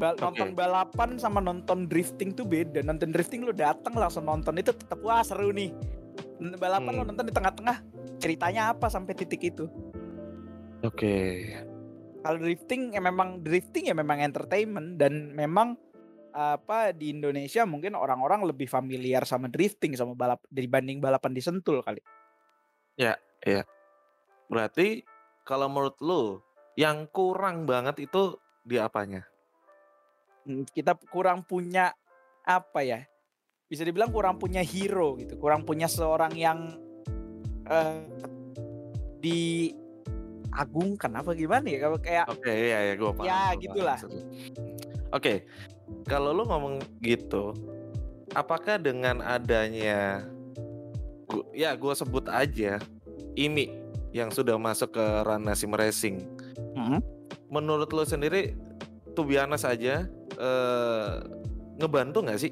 [0.03, 0.19] Ba okay.
[0.19, 2.83] nonton balapan sama nonton drifting tuh beda.
[2.83, 5.71] Nonton drifting lu datang langsung nonton itu tetap wah seru nih.
[6.59, 6.99] Balapan hmm.
[6.99, 7.77] lu nonton di tengah-tengah
[8.19, 9.71] ceritanya apa sampai titik itu.
[10.83, 10.91] Oke.
[10.91, 11.31] Okay.
[12.19, 15.79] Kalau drifting ya memang drifting ya memang entertainment dan memang
[16.35, 21.79] apa di Indonesia mungkin orang-orang lebih familiar sama drifting sama balap dibanding balapan di Sentul
[21.79, 22.03] kali.
[22.99, 23.15] Ya,
[23.47, 23.63] ya.
[24.51, 25.07] Berarti
[25.47, 26.43] kalau menurut lu
[26.75, 28.35] yang kurang banget itu
[28.67, 29.32] di apanya?
[30.71, 31.91] Kita kurang punya
[32.43, 32.99] apa ya
[33.71, 36.77] bisa dibilang kurang punya hero gitu kurang punya seorang yang
[37.65, 38.03] uh,
[39.23, 44.13] diagungkan apa gimana ya kalau kayak oke okay, iya ya gue paham ya gitulah oke
[45.15, 45.47] okay.
[46.05, 47.55] kalau lu ngomong gitu
[48.35, 50.27] apakah dengan adanya
[51.25, 52.77] gua, ya gue sebut aja
[53.33, 53.71] ini
[54.13, 56.21] yang sudah masuk ke ranah sim racing
[56.77, 56.99] mm -hmm.
[57.49, 58.53] menurut lo sendiri
[59.17, 60.05] tuh biasa saja
[60.37, 61.21] uh,
[61.77, 62.51] ngebantu nggak sih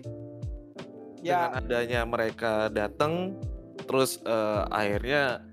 [1.22, 1.50] ya.
[1.50, 3.38] dengan adanya mereka datang
[3.86, 5.46] terus uh, akhirnya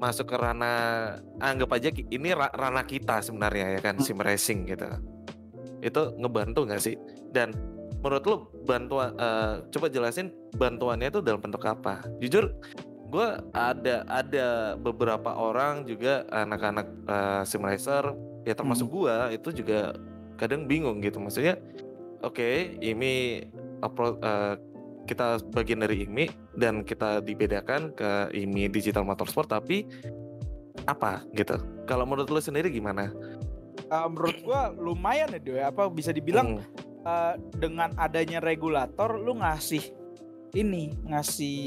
[0.00, 4.04] masuk ke ranah anggap aja ini ranah kita sebenarnya ya kan hmm.
[4.04, 4.88] sim racing gitu
[5.84, 6.96] itu ngebantu nggak sih
[7.32, 7.52] dan
[8.00, 12.48] menurut lo bantuan uh, coba jelasin bantuannya itu dalam bentuk apa jujur
[13.10, 18.16] gue ada ada beberapa orang juga anak-anak uh, sim racer
[18.48, 18.96] ya termasuk hmm.
[18.96, 19.92] gue itu juga
[20.40, 21.20] kadang bingung gitu.
[21.20, 21.60] Maksudnya
[22.24, 23.44] oke okay, ini
[23.84, 24.56] uh,
[25.04, 29.84] kita bagian dari IMI dan kita dibedakan ke IMI Digital Motorsport tapi
[30.88, 31.60] apa gitu?
[31.84, 33.12] Kalau menurut lo sendiri gimana?
[33.90, 37.04] Uh, menurut gua lumayan ya apa bisa dibilang hmm.
[37.04, 39.82] uh, dengan adanya regulator lu ngasih
[40.54, 41.58] ini ngasih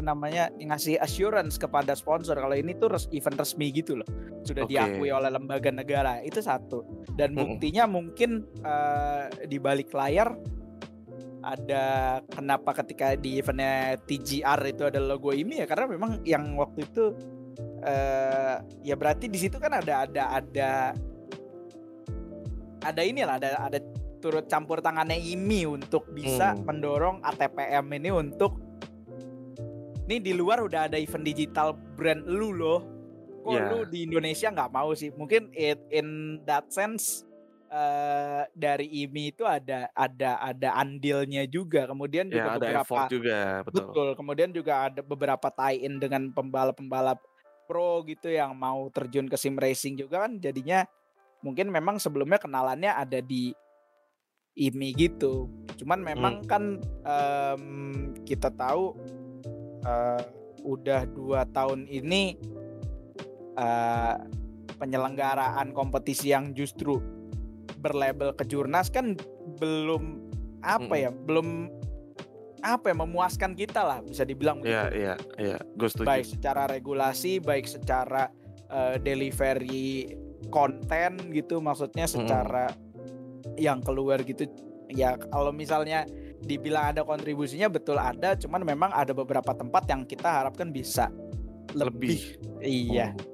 [0.00, 4.08] namanya ngasih assurance kepada sponsor kalau ini tuh res, event resmi gitu loh
[4.42, 4.78] sudah okay.
[4.78, 7.92] diakui oleh lembaga negara itu satu dan buktinya hmm.
[7.92, 8.30] mungkin
[8.64, 10.34] uh, di balik layar
[11.44, 16.88] ada kenapa ketika di eventnya TGR itu ada logo ini ya karena memang yang waktu
[16.88, 17.12] itu
[17.84, 20.72] uh, ya berarti di situ kan ada ada ada
[22.80, 23.78] ada inilah ada ada
[24.24, 26.64] turut campur tangannya IMI untuk bisa hmm.
[26.64, 28.56] mendorong ATPM ini untuk
[30.04, 32.80] ini di luar udah ada event digital brand lu loh
[33.44, 33.68] kok yeah.
[33.72, 37.24] lu di Indonesia nggak mau sih mungkin it, in that sense
[37.68, 43.38] uh, dari IMI itu ada ada ada andilnya juga kemudian juga yeah, beberapa ada juga
[43.64, 43.84] betul.
[43.92, 47.20] betul kemudian juga ada beberapa tie in dengan pembalap-pembalap
[47.64, 50.84] pro gitu yang mau terjun ke sim racing juga kan jadinya
[51.44, 53.52] mungkin memang sebelumnya kenalannya ada di
[54.54, 55.50] IMI gitu.
[55.82, 56.48] Cuman memang Hmm.
[56.48, 56.64] kan
[57.04, 57.64] em,
[58.22, 58.94] kita tahu
[59.84, 60.22] eh,
[60.64, 62.40] udah dua tahun ini
[63.54, 64.14] eh,
[64.74, 66.98] penyelenggaraan kompetisi yang justru
[67.78, 69.14] berlabel kejurnas kan
[69.60, 70.24] belum
[70.64, 71.68] apa ya, belum
[72.64, 74.96] apa ya memuaskan kita lah bisa dibilang Iya, begitu.
[75.04, 75.58] iya, iya.
[75.76, 76.08] Gue setuju.
[76.08, 78.32] Baik secara regulasi, baik secara
[78.72, 80.16] eh, delivery
[80.48, 82.72] konten gitu, maksudnya secara
[83.60, 84.48] yang keluar gitu.
[84.88, 86.08] Ya kalau misalnya
[86.44, 91.08] dibilang ada kontribusinya betul ada, cuman memang ada beberapa tempat yang kita harapkan bisa
[91.72, 92.38] lebih.
[92.62, 93.12] Iya.
[93.12, 93.32] Hmm.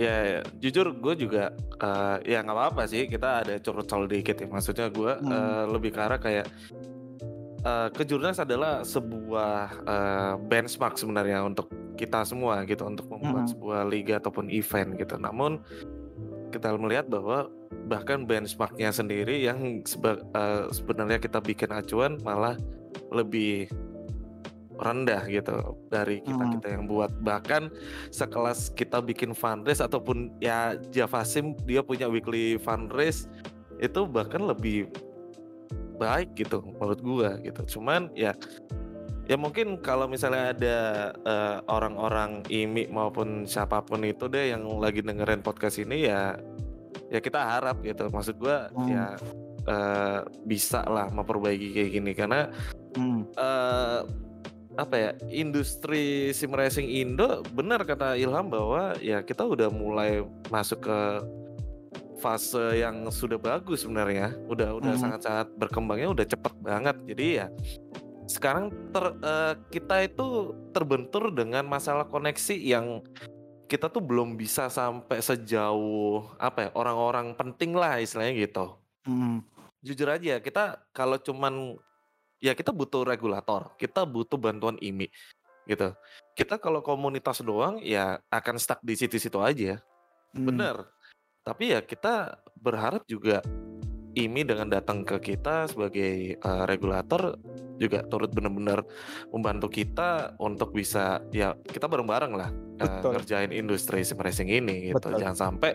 [0.00, 0.40] Ya, ya.
[0.56, 4.48] jujur gue juga eh, ya nggak apa-apa sih kita ada curcol dikit ya.
[4.48, 5.28] Maksudnya gue Hmm.
[5.28, 6.46] eh, lebih ke arah kayak
[7.60, 11.68] eh, kejurnas adalah sebuah eh, benchmark sebenarnya untuk
[12.00, 13.52] kita semua gitu untuk membuat Hmm.
[13.52, 15.20] sebuah liga ataupun event gitu.
[15.20, 15.60] Namun
[16.48, 17.52] kita melihat bahwa
[17.86, 22.58] bahkan benchmarknya sendiri yang seba- eh, sebenarnya kita bikin acuan malah
[23.10, 23.70] lebih
[24.80, 26.52] rendah gitu dari kita Hmm.
[26.56, 27.68] kita yang buat bahkan
[28.08, 33.28] sekelas kita bikin fundraise ataupun ya Javasim dia punya weekly fundraise
[33.76, 34.88] itu bahkan lebih
[36.00, 38.32] baik gitu menurut gua gitu cuman ya
[39.28, 40.78] ya mungkin kalau misalnya ada
[41.28, 46.40] eh, orang-orang IMI maupun siapa pun itu deh yang lagi dengerin podcast ini ya
[47.10, 48.88] ya kita harap gitu maksud gua Hmm.
[48.88, 49.06] ya
[49.60, 52.48] eh, bisa lah memperbaiki kayak gini karena
[52.96, 53.26] Hmm.
[53.34, 54.00] eh
[54.78, 60.86] apa ya industri sim racing Indo benar kata Ilham bahwa ya kita udah mulai masuk
[60.86, 60.98] ke
[62.20, 65.02] fase yang sudah bagus sebenarnya udah udah Mhm.
[65.02, 67.46] sangat-sangat berkembangnya udah cepet banget jadi ya
[68.30, 73.02] sekarang ter, eh, kita itu terbentur dengan masalah koneksi yang
[73.70, 78.66] kita tuh belum bisa sampai sejauh apa ya orang-orang penting lah istilahnya gitu
[79.00, 79.40] Hmm.
[79.80, 81.80] jujur aja kita kalau cuman
[82.40, 85.12] ya kita butuh regulator, kita butuh bantuan IMI
[85.68, 85.92] gitu.
[86.34, 89.78] Kita kalau komunitas doang ya akan stuck di situ-situ aja.
[90.32, 90.48] Hmm.
[90.48, 90.88] Bener.
[91.44, 93.44] Tapi ya kita berharap juga
[94.16, 97.38] IMI dengan datang ke kita sebagai eh, regulator
[97.80, 98.84] juga turut benar-benar
[99.32, 103.16] membantu kita untuk bisa ya kita bareng-bareng lah Betul.
[103.16, 105.00] ngerjain industri sim racing ini gitu.
[105.00, 105.16] Betul.
[105.16, 105.72] Jangan sampai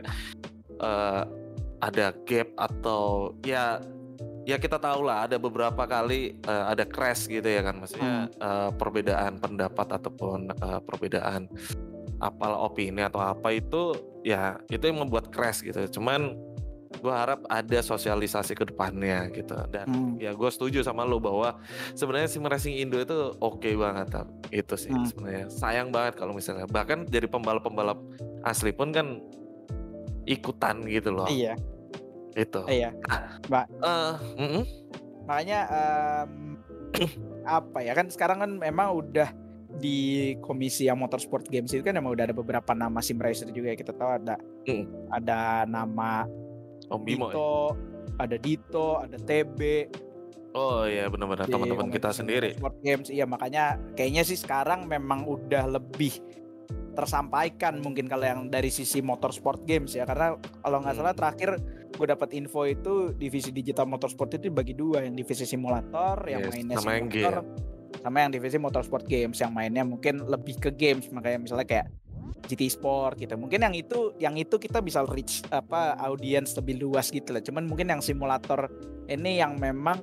[0.79, 1.21] eh,
[1.81, 3.81] ada gap atau ya
[4.45, 8.69] ya kita tahu lah ada beberapa kali eh, ada crash gitu ya kan maksudnya eh,
[8.77, 11.49] perbedaan pendapat ataupun eh, perbedaan
[12.21, 13.91] apalah opini atau apa itu
[14.23, 16.37] ya itu yang membuat crash gitu cuman
[16.97, 20.15] gua harap ada sosialisasi ke depannya gitu dan Hmm.
[20.15, 21.59] ya gue setuju sama lo bahwa
[21.91, 24.27] sebenarnya sim racing Indo itu oke banget Tam.
[24.49, 25.05] itu sih Hmm.
[25.05, 27.99] sebenarnya sayang banget kalau misalnya bahkan jadi pembalap-pembalap
[28.41, 29.19] asli pun kan
[30.25, 31.53] ikutan gitu loh Iya,
[32.33, 32.89] itu iya.
[33.45, 34.63] Eh, mm-mm.
[35.25, 36.57] Makanya em,
[37.43, 39.29] apa ya kan sekarang kan memang udah
[39.75, 39.97] di
[40.39, 43.77] komisi yang motorsport games itu kan emang udah ada beberapa nama sim racer juga ya
[43.77, 44.35] kita tahu ada
[44.65, 44.85] Mm.
[45.11, 46.25] ada nama
[46.89, 47.33] Om Bimo ya?
[47.33, 47.51] Dito,
[48.15, 49.59] ada Dito, ada TB
[50.55, 52.55] Oh iya benar-benar di teman-teman kita sendiri.
[52.55, 53.07] motorsport games.
[53.11, 56.15] Iya makanya kayaknya sih sekarang memang udah lebih
[56.95, 60.07] tersampaikan mungkin kalau yang dari sisi motorsport games ya.
[60.07, 61.01] Karena kalau nggak Hmm.
[61.03, 61.49] salah terakhir
[61.91, 65.03] gue dapat info itu divisi digital motorsport itu dibagi dua.
[65.03, 67.35] Yang divisi simulator yang Yes, mainnya sama yang simulator
[67.99, 69.35] sama yang divisi motorsport games.
[69.35, 71.11] Yang mainnya mungkin lebih ke games.
[71.11, 71.87] Makanya misalnya kayak
[72.45, 77.09] GT Sport gitu mungkin yang itu yang itu kita bisa reach apa audiens lebih luas
[77.09, 78.69] gitu lah cuman mungkin yang simulator
[79.09, 80.01] ini yang memang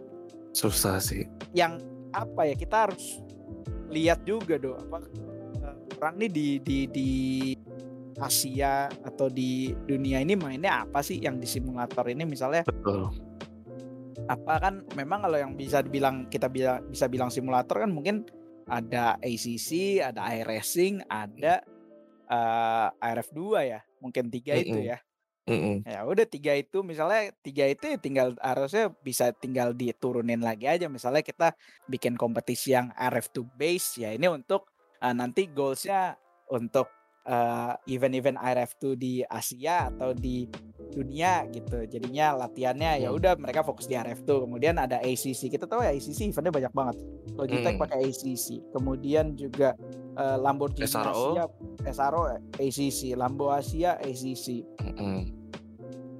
[0.52, 1.24] Susah sih.
[1.56, 1.80] yang
[2.12, 3.24] apa ya kita harus
[3.88, 4.98] lihat juga dong apa
[5.64, 7.10] eh, orang nih di di di
[8.20, 13.10] Asia atau di dunia ini mainnya apa sih yang di simulator ini misalnya Betul.
[14.28, 18.22] apa kan memang kalau yang bisa dibilang kita bisa bisa bilang simulator kan mungkin
[18.70, 21.60] ada ACC, ada iRacing, ada
[22.32, 24.90] eh, IRF2 ya, mungkin tiga itu Mm-mm.
[24.96, 24.98] ya.
[25.42, 25.76] Mm-mm.
[25.82, 30.86] Ya udah tiga itu misalnya tiga itu ya tinggal harusnya bisa tinggal diturunin lagi aja
[30.86, 31.50] misalnya kita
[31.90, 34.70] bikin kompetisi yang RF2 base ya ini untuk
[35.02, 36.14] eh, nanti goalsnya
[36.46, 40.46] untuk eh, event-event RF2 di Asia atau di
[40.92, 43.16] dunia gitu jadinya latihannya ya Hmm.
[43.16, 46.96] udah mereka fokus di RF2 kemudian ada ACC kita tahu ya ACC eventnya banyak banget
[47.32, 47.82] Logitech Hmm.
[47.82, 49.72] pakai ACC kemudian juga
[50.12, 51.32] eh, Lamborghini SRO.
[51.32, 51.44] Asia
[51.88, 52.22] SRO
[52.54, 55.24] ACC Lambo Asia ACC Mm-mm.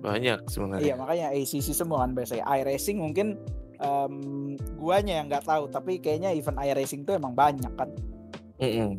[0.01, 0.83] Banyak sebenarnya.
[0.83, 3.39] Iya makanya ACC semua kan biasanya iRacing mungkin
[3.79, 4.15] em,
[4.75, 7.91] guanya yang nggak tahu tapi kayaknya event iRacing tuh emang banyak kan
[8.57, 8.99] Mm-mm.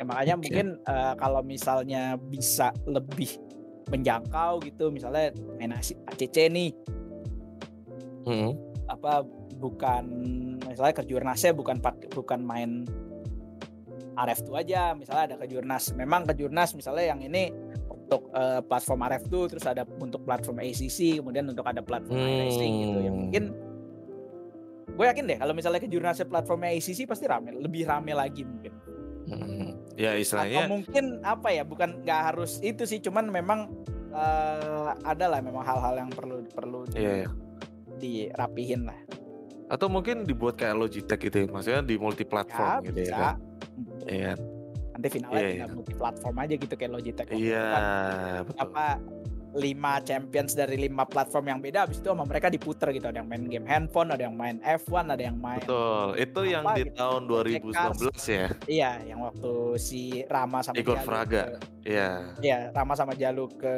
[0.00, 0.42] Ya makanya Oke.
[0.48, 3.36] mungkin eh, kalau misalnya bisa lebih
[3.92, 6.72] menjangkau gitu misalnya main ACC nih
[8.20, 8.52] Hmm.
[8.84, 9.24] apa
[9.56, 10.04] bukan
[10.60, 11.80] misalnya kejurnasnya bukan
[12.12, 12.84] bukan main
[14.12, 17.48] RF2 aja misalnya ada kejurnas memang kejurnas misalnya yang ini
[17.88, 23.08] untuk eh, platform RF2 terus ada untuk platform ACC kemudian untuk ada platform gitu ya
[23.08, 23.18] Hmm.
[23.18, 23.44] mungkin
[24.90, 28.72] gue yakin deh kalau misalnya kejurnasnya platformnya ACC pasti rame lebih rame lagi mungkin
[29.30, 29.69] Hmm.
[29.98, 33.68] Ya atau istilahnya mungkin apa ya bukan nggak harus itu sih cuman memang
[34.10, 37.28] eh, ada lah memang hal-hal yang perlu perlu di- Iya,
[37.98, 38.98] dirapihin lah
[39.70, 41.46] atau mungkin dibuat kayak Logitech gitu ya.
[41.46, 43.36] Maksudnya di multi ya platform gitu ya bisa kan.
[44.10, 44.32] Iya.
[44.90, 45.64] nanti finalnya iya.
[45.70, 47.82] multi platform aja gitu kayak Logitech Iya, kan
[48.44, 48.60] betul.
[48.66, 48.86] apa
[49.50, 53.28] lima champions dari lima platform yang beda habis itu sama mereka diputer gitu ada yang
[53.28, 56.08] main game handphone ada yang main F1 ada yang main Betul.
[56.22, 58.46] Itu yang apa di gitu, tahun Project 2019 ya.
[58.70, 61.42] iya yang waktu si Rama sama Igor Jalu Fraga.
[61.82, 62.10] Iya,
[62.42, 63.76] iya Rama sama Jalu ke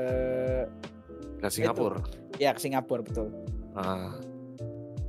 [1.40, 1.98] ke Singapura.
[2.36, 3.32] ya ke Singapura betul
[3.72, 4.20] Nah,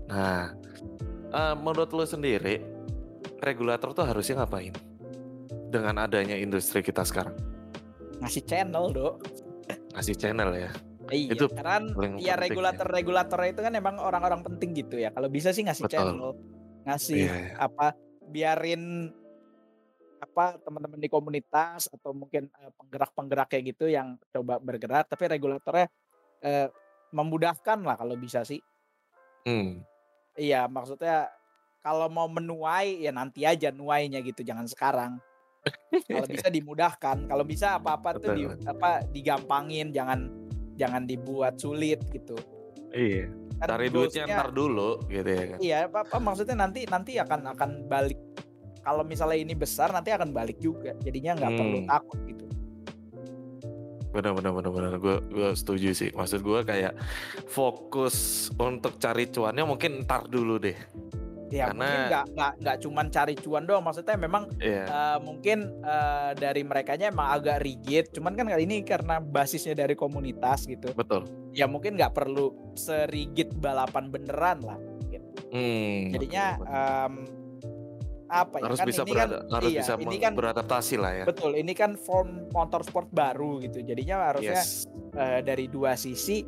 [0.07, 0.55] nah
[1.28, 2.64] eh, menurut lu sendiri,
[3.43, 4.72] regulator tuh harusnya ngapain
[5.68, 7.36] dengan adanya industri kita sekarang?
[8.24, 9.20] ngasih channel dok
[9.93, 10.71] Ngasih channel ya.
[11.13, 12.35] Iya, Itu karena ya penting ya.
[12.39, 15.11] regulator-regulator itu kan emang orang-orang penting gitu ya.
[15.11, 15.93] Kalau bisa sih ngasih Betul.
[15.99, 16.29] channel,
[16.87, 17.55] ngasih Iya, iya.
[17.59, 17.87] apa,
[18.31, 18.83] biarin
[20.23, 25.91] apa teman-teman di komunitas atau mungkin eh, penggerak-penggerak kayak gitu yang coba bergerak, tapi regulatornya
[26.39, 26.67] eh,
[27.11, 28.63] memudahkan lah kalau bisa sih.
[29.43, 29.83] Hmm.
[30.39, 31.29] Iya, maksudnya
[31.83, 35.19] kalau mau menuai ya nanti aja nuainya gitu, jangan sekarang.
[36.03, 40.28] Kalau bisa dimudahkan, kalau bisa apa-apa tuh di, apa digampangin, jangan
[40.76, 42.36] jangan dibuat sulit gitu.
[42.91, 43.30] Iya.
[43.61, 45.57] Kan Cari duitnya ntar dulu gitu ya kan.
[45.61, 48.20] Iya, apa, apa maksudnya nanti nanti akan akan balik.
[48.84, 50.91] Kalau misalnya ini besar nanti akan balik juga.
[50.99, 51.88] Jadinya nggak perlu Hmm.
[51.88, 52.45] takut gitu.
[54.14, 54.93] Benar benar benar benar.
[54.99, 56.11] Gue gue setuju sih.
[56.11, 56.93] Maksud gue kayak
[57.47, 60.76] fokus untuk cari cuannya mungkin ntar dulu deh.
[61.54, 63.84] Ya Karena- mungkin nggak nggak nggak cuman cari cuan doang.
[63.86, 64.84] Maksudnya memang Iya.
[64.84, 68.10] eh, mungkin eh, dari merekanya emang agak rigid.
[68.10, 70.89] Cuman kan kali ini karena basisnya dari komunitas gitu.
[70.91, 71.30] Betul.
[71.54, 74.80] Ya mungkin nggak perlu serigid balapan beneran lah.
[75.54, 76.10] Hmm.
[76.10, 76.74] Jadinya betul, betul.
[76.74, 77.14] em,
[78.26, 81.24] apa ya harus kan bisa ini kan harus iya, bisa ini kan beradaptasi lah ya.
[81.30, 83.86] betul ini kan form motorsport baru gitu.
[83.86, 84.89] Jadinya harusnya Yes.
[85.14, 86.41] eh, dari dua sisi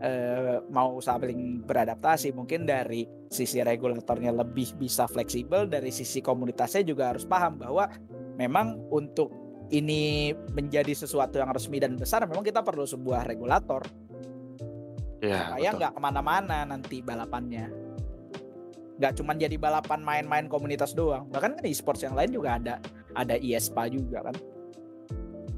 [0.00, 7.14] eh, mau saling beradaptasi mungkin dari sisi regulatornya lebih bisa fleksibel dari sisi komunitasnya juga
[7.14, 7.86] harus paham bahwa
[8.40, 9.30] memang untuk
[9.70, 13.86] ini menjadi sesuatu yang resmi dan besar memang kita perlu sebuah regulator.
[15.20, 17.68] Ya, supaya nggak ke mana-mana nanti balapannya.
[18.96, 21.28] Nggak cuma jadi balapan main-main komunitas doang.
[21.28, 22.74] Bahkan kan e-sports yang lain juga ada
[23.14, 24.36] ada IESPA juga kan.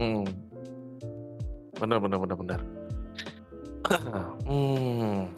[0.03, 0.27] Hmm.
[1.79, 2.61] Benar benar benar benar.
[4.49, 5.31] hmm.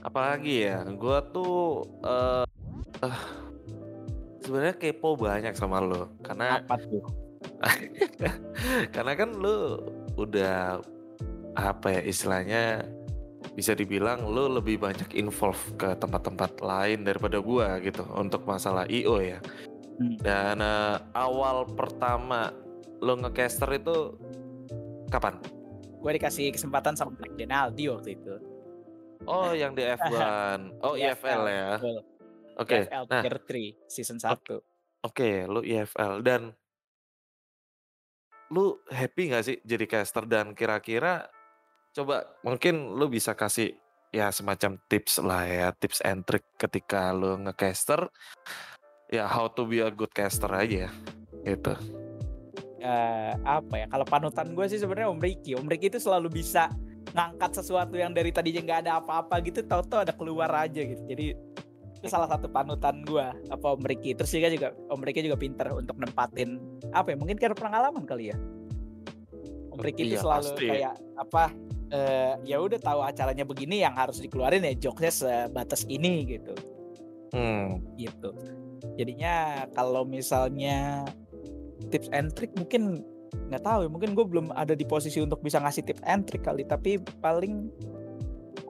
[0.00, 2.44] Apalagi ya, gua tuh eh
[3.04, 3.18] eh,
[4.44, 7.04] sebenarnya kepo banyak sama lo karena apa tuh
[8.94, 9.78] karena kan lu
[10.16, 10.80] udah
[11.56, 12.84] apa ya istilahnya
[13.56, 19.20] bisa dibilang lu lebih banyak involve ke tempat-tempat lain daripada gua gitu untuk masalah IO
[19.20, 19.40] ya.
[20.00, 20.16] Hmm.
[20.20, 22.54] Dan eh, awal pertama
[23.00, 24.16] lu ngecaster itu
[25.08, 25.59] kapan?
[26.00, 28.34] Gue dikasih kesempatan sama Mike Denaldi waktu itu
[29.28, 30.16] Oh, yang di F1.
[30.84, 31.76] Oh, IFL ya.
[31.76, 32.00] betul.
[32.56, 32.88] Oke.
[32.88, 34.64] IFL Nah, Tier 3 season 1
[35.04, 36.52] oke, lu IFL dan
[38.50, 41.30] lu happy nggak sih jadi caster dan kira-kira
[41.94, 43.78] coba mungkin lu bisa kasih
[44.10, 48.10] ya semacam tips lah ya, tips and trick ketika lu ngecaster
[49.06, 50.90] ya how to be a good caster aja
[51.46, 51.74] gitu.
[52.80, 55.52] Eh, apa ya kalau panutan gue sih sebenarnya Om Ricky.
[55.52, 56.72] Om Ricky itu selalu bisa
[57.12, 61.02] ngangkat sesuatu yang dari tadinya nggak ada apa-apa gitu tahu-tahu ada keluar aja gitu.
[61.04, 61.36] Jadi
[62.00, 64.16] itu salah satu panutan gue apa Om Ricky.
[64.16, 66.56] Terus juga juga Om Ricky juga pinter untuk nempatin
[66.96, 68.36] apa ya mungkin karena pengalaman kali ya.
[69.76, 70.66] Om Ricky itu Iya, selalu pasti.
[70.72, 71.44] kayak apa
[71.92, 76.56] eh, ya udah tahu acaranya begini yang harus dikeluarin ya jokesnya sebatas ini gitu.
[77.36, 78.32] Hmm, gitu.
[78.96, 81.04] Jadinya kalau misalnya
[81.88, 83.00] tips and trick mungkin
[83.30, 86.42] nggak tahu ya, mungkin gue belum ada di posisi untuk bisa ngasih tips and trick
[86.42, 87.70] kali, tapi paling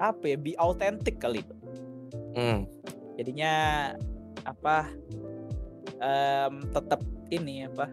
[0.00, 1.44] apa ya, be authentic kali.
[2.36, 2.64] hmm,
[3.20, 3.52] Jadinya
[4.48, 4.88] apa
[6.00, 7.92] em, tetap ini apa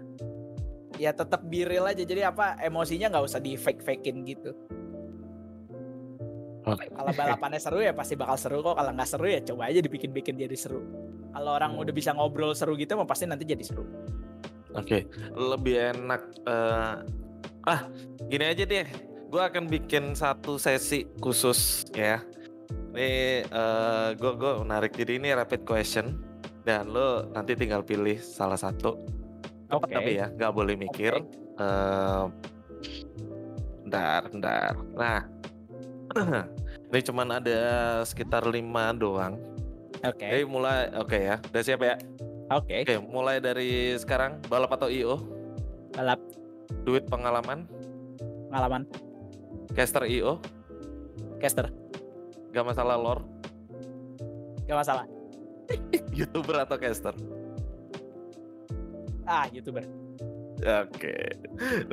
[0.97, 4.51] ya tetap be real aja jadi apa emosinya nggak usah di fake fakein gitu.
[6.67, 6.91] Oke.
[6.91, 10.11] kalau balapannya seru ya pasti bakal seru kok kalau nggak seru ya coba aja dibikin
[10.11, 10.83] bikin jadi seru.
[11.31, 13.87] Kalau orang udah bisa ngobrol seru gitu mah pasti nanti jadi seru
[14.77, 16.21] Oke, lebih enak.
[16.45, 16.95] eh,
[17.65, 17.81] ah,
[18.29, 18.87] gini aja deh.
[19.27, 22.23] gue akan bikin satu sesi khusus ya.
[22.95, 26.23] Ini uh, gue gue menarik jadi ini rapid question
[26.63, 28.95] dan lo nanti tinggal pilih salah satu.
[29.67, 29.91] Oke.
[29.91, 31.11] tapi ya, nggak boleh mikir.
[31.59, 32.23] Eh,
[33.83, 34.73] bentar, bentar.
[34.95, 35.21] Nah,
[36.91, 37.59] ini cuman ada
[38.07, 39.35] sekitar lima doang.
[40.07, 40.23] Oke.
[40.23, 41.99] Jadi mulai, oke ya, udah siap ya?
[42.47, 42.87] Oke.
[42.87, 45.19] Oke, mulai dari sekarang balap atau IO,
[45.91, 46.21] Balap
[46.87, 47.67] duit pengalaman,
[48.47, 48.87] pengalaman
[49.75, 50.39] caster IO,
[51.43, 51.67] caster.
[52.55, 53.23] gak masalah lore,
[54.63, 55.05] Gak masalah.
[56.17, 57.11] youtuber atau caster.
[59.27, 59.83] Ah, YouTuber.
[60.57, 61.13] Oke,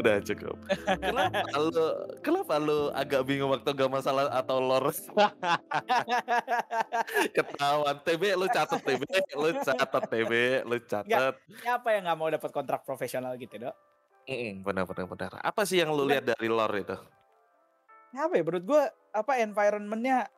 [0.01, 0.57] udah cukup.
[0.97, 1.87] Kenapa lu,
[2.25, 4.89] kenapa lu agak bingung waktu gak masalah atau lore?
[7.37, 9.03] Ketahuan TB lu catat TB,
[9.37, 10.33] lu catat TB,
[10.65, 11.37] lu catat.
[11.61, 13.77] Siapa yang nggak mau dapat kontrak profesional gitu, Dok?
[14.33, 15.31] Mm, benar benar benar.
[15.45, 16.97] Apa sih yang lu lihat dari lore itu?
[18.17, 20.33] Apa ya menurut gue apa environmentnya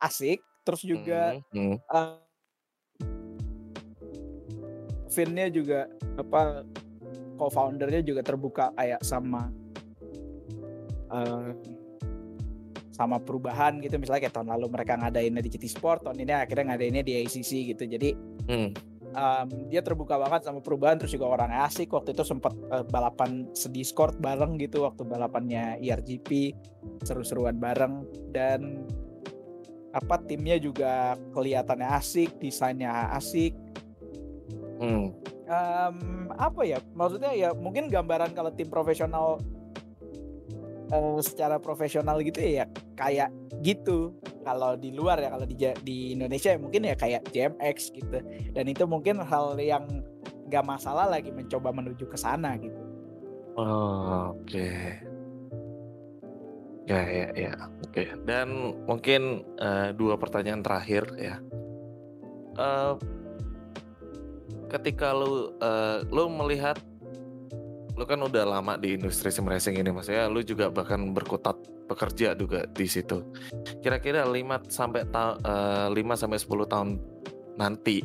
[0.00, 1.76] asik, terus juga Hmm, hmm.
[1.92, 2.24] eh
[5.06, 5.88] Vinnya juga
[6.20, 6.60] apa
[7.36, 9.52] co-foundernya juga terbuka kayak sama
[11.12, 11.52] eh,
[12.96, 14.00] sama perubahan gitu.
[14.00, 17.76] Misalnya kayak tahun lalu mereka ngadainnya di GT Sport tahun ini akhirnya ngadainnya di ACC
[17.76, 17.84] gitu.
[17.84, 18.16] Jadi
[18.48, 18.72] Hmm.
[19.16, 20.96] em, dia terbuka banget sama perubahan.
[20.96, 21.92] Terus juga orang asik.
[21.92, 26.56] Waktu itu sempat eh, balapan sediscord bareng gitu waktu balapannya E IRGP
[27.04, 28.08] seru-seruan bareng.
[28.32, 28.88] Dan
[29.92, 33.52] apa timnya juga kelihatannya asik desainnya asik.
[34.80, 35.12] Hmm.
[35.46, 39.38] Em, apa ya maksudnya ya mungkin gambaran kalau tim profesional
[40.90, 42.66] eh, secara profesional gitu ya
[42.98, 43.30] kayak
[43.62, 44.10] gitu
[44.42, 45.54] kalau di luar ya kalau di
[45.86, 49.86] di Indonesia ya mungkin ya kayak JMX gitu dan itu mungkin hal yang
[50.50, 52.86] gak masalah lagi mencoba menuju ke sana gitu
[53.56, 54.68] Oh, Oke.
[56.86, 57.52] Ya ya ya.
[57.82, 58.04] Oke.
[58.28, 61.40] Dan mungkin eh, dua pertanyaan terakhir ya.
[62.60, 62.92] Eh,
[64.66, 66.78] ketika lu eh, lu melihat
[67.96, 71.56] lu kan udah lama di industri sim racing ini maksudnya lu juga bahkan berkutat
[71.86, 73.22] bekerja juga di situ.
[73.80, 76.88] Kira-kira 5 sampai ta- eh, 5 sampai 10 tahun
[77.56, 78.04] nanti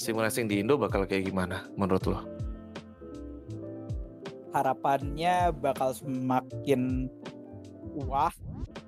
[0.00, 2.36] sim racing di Indo bakal kayak gimana menurut lo?
[4.56, 7.12] harapannya bakal semakin
[8.08, 8.32] wah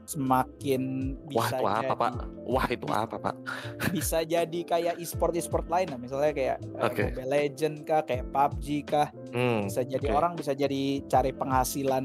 [0.09, 2.13] semakin Wah bisa itu apa jadi pak?
[2.43, 3.35] Wah itu apa pak?
[3.95, 7.03] bisa jadi kayak e-sport e-sport lain lah misalnya kayak eh, Oke.
[7.07, 10.17] Mobile Legend kah kayak PUBG kah Hmm, bisa jadi oke.
[10.17, 12.05] orang bisa jadi cari penghasilan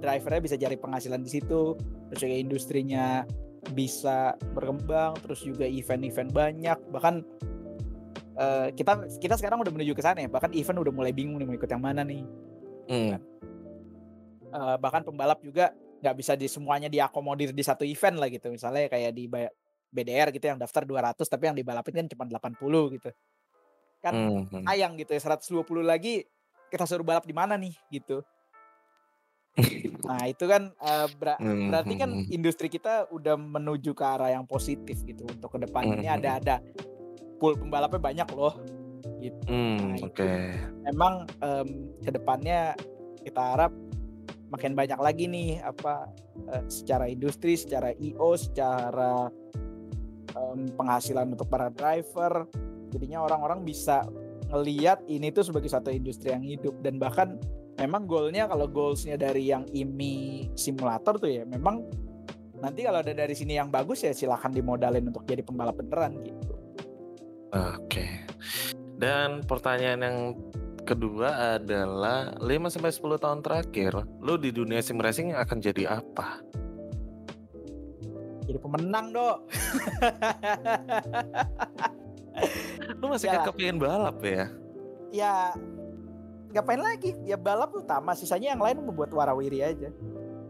[0.00, 1.76] drivernya bisa cari penghasilan di situ
[2.08, 3.06] terus juga industrinya
[3.66, 7.20] bisa berkembang terus juga event-event banyak bahkan
[8.34, 11.44] eh, kita kita sekarang udah menuju ke sana ya bahkan event udah mulai bingung nih
[11.44, 12.24] mau ikut yang mana nih
[12.86, 13.18] Hmm,
[14.46, 15.74] Eh, bahkan pembalap juga
[16.06, 19.26] nggak bisa di semuanya diakomodir di satu event lah gitu misalnya kayak di
[19.90, 23.10] BDR gitu yang daftar 200 tapi yang dibalapin kan cuma 80 gitu
[23.98, 24.64] kan hmm, hmm.
[24.70, 26.22] sayang gitu ya 120 lagi
[26.70, 28.22] kita suruh balap di mana nih gitu
[30.06, 32.36] nah itu kan eh, bera- Hmm, berarti kan hmm, hmm.
[32.38, 36.30] industri kita udah menuju ke arah yang positif gitu untuk ke depannya ini Hmm, ada
[36.38, 36.56] ada
[37.42, 38.54] pool pembalapnya banyak loh
[39.18, 40.30] gitu Hmm, Nah, oke.
[40.86, 41.68] memang em,
[42.04, 42.76] ke depannya
[43.26, 43.72] kita harap
[44.50, 46.10] makin banyak lagi nih apa
[46.54, 49.26] eh, secara industri, secara IO, secara
[50.34, 52.46] em, penghasilan untuk para driver.
[52.94, 54.06] Jadinya orang-orang bisa
[54.46, 57.34] ngeliat ini tuh sebagai satu industri yang hidup dan bahkan
[57.76, 61.82] memang goalnya kalau goalsnya dari yang IMI simulator tuh ya memang
[62.62, 66.54] nanti kalau ada dari sini yang bagus ya silahkan dimodalin untuk jadi pembalap beneran gitu.
[67.52, 68.24] Oke.
[68.96, 70.18] Dan pertanyaan yang
[70.86, 76.38] kedua adalah 5 sampai 10 tahun terakhir, lu di dunia sim racing akan jadi apa?
[78.46, 79.38] Jadi pemenang dok.
[83.00, 83.40] Lu masih Ya.
[83.40, 84.46] gak kepingin balap ya?
[85.08, 85.34] ya
[86.52, 89.88] ngapain lagi ya balap utama sisanya yang lain membuat warawiri aja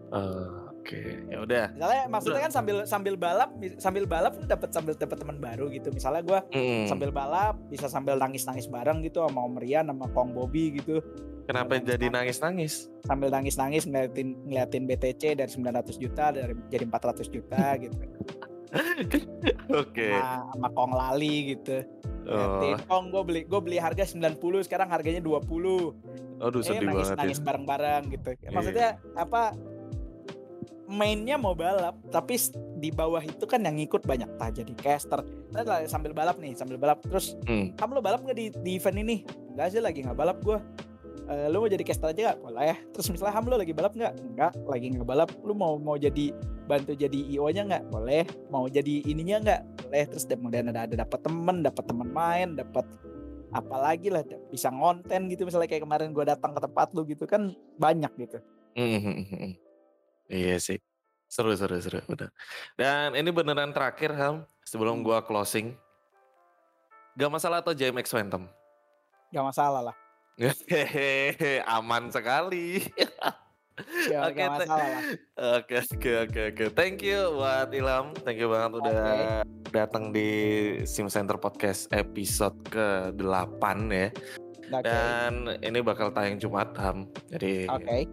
[0.06, 0.48] Eh,
[0.86, 1.64] Oke, ya udah.
[1.68, 5.90] misalnya maksudnya kan sambil sambil balap sambil balap lu dapat sambil dapat teman baru gitu
[5.90, 10.06] misalnya gua Hmm, sambil balap bisa sambil nangis nangis bareng gitu sama Om Rian sama
[10.08, 11.02] Kong Bobby gitu
[11.44, 12.86] Kenapa jadi nangis-nangis?
[13.02, 15.62] sambil nangis nangis ngeliatin ngeliatin BTC dari 900
[15.96, 17.98] juta dari jadi 400 juta gitu
[19.72, 20.10] Oke.
[20.10, 21.82] sama, sama Kong Lali gitu
[22.26, 25.46] Oh, ngeliatin Kong gue beli gue beli harga 90 sekarang harganya 20
[26.36, 27.46] aduh eh sedih nangis banget nangis itu.
[27.46, 28.30] bareng-bareng gitu.
[28.36, 28.50] Iya.
[28.50, 29.42] Maksudnya apa?
[30.86, 32.38] Mainnya mau balap, tapi
[32.78, 35.26] di bawah itu kan yang ngikut banyak tah jadi caster.
[35.90, 39.16] Sambil balap nih, sambil balap terus Hmm, kamu lo balap nggak di, di event ini?
[39.50, 40.62] Enggak sih lagi nggak balap gua.
[41.26, 42.38] "Eh, lu mau jadi caster aja gak?
[42.38, 42.78] Boleh.
[42.94, 44.14] Terus misalnya Ham lu lagi balap nggak?
[44.30, 45.30] Enggak, lagi nggak balap.
[45.42, 46.30] Lu mau mau jadi
[46.70, 47.82] bantu jadi IO-nya nggak?
[47.90, 48.22] Boleh.
[48.54, 49.60] Mau jadi ininya nggak?
[49.90, 50.04] Boleh.
[50.06, 52.86] Terus kemudian ada ada dapat temen, dapat teman main, dapat
[53.50, 57.50] apalagi lah bisa ngonten gitu misalnya kayak kemarin gua datang ke tempat lu gitu kan
[57.74, 58.38] banyak gitu.
[58.78, 59.65] Mhm mhm mhm.
[60.26, 60.78] Iya sih.
[61.26, 62.30] Seru seru seru, bener.
[62.78, 65.04] Dan ini beneran terakhir Ham, sebelum Hmm.
[65.04, 65.74] gua closing.
[67.16, 68.44] Gak masalah atau JMX Phantom?
[69.32, 69.96] Gak masalah lah.
[70.36, 72.80] Hehehe, aman sekali.
[74.08, 75.02] Ya, Oke, masalah lah.
[75.60, 76.64] Oke oke oke oke.
[76.72, 78.16] Thank you buat Ilham.
[78.24, 79.04] Thank you banget udah
[79.68, 80.28] datang di
[80.88, 83.60] Sim Center Podcast episode ke-8
[83.92, 84.08] ya.
[84.72, 84.80] Oke.
[84.80, 87.04] Dan ini bakal tayang Jumat Ham.
[87.28, 88.08] Jadi Oke.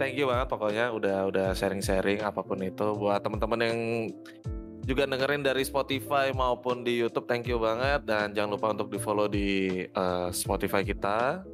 [0.00, 2.96] Thank you banget pokoknya udah udah sharing-sharing apa pun itu.
[2.96, 3.78] Buat teman-teman yang
[4.88, 8.08] juga dengerin dari Spotify maupun di YouTube thank you banget.
[8.08, 11.44] Dan jangan lupa untuk di follow di eh, Spotify kita.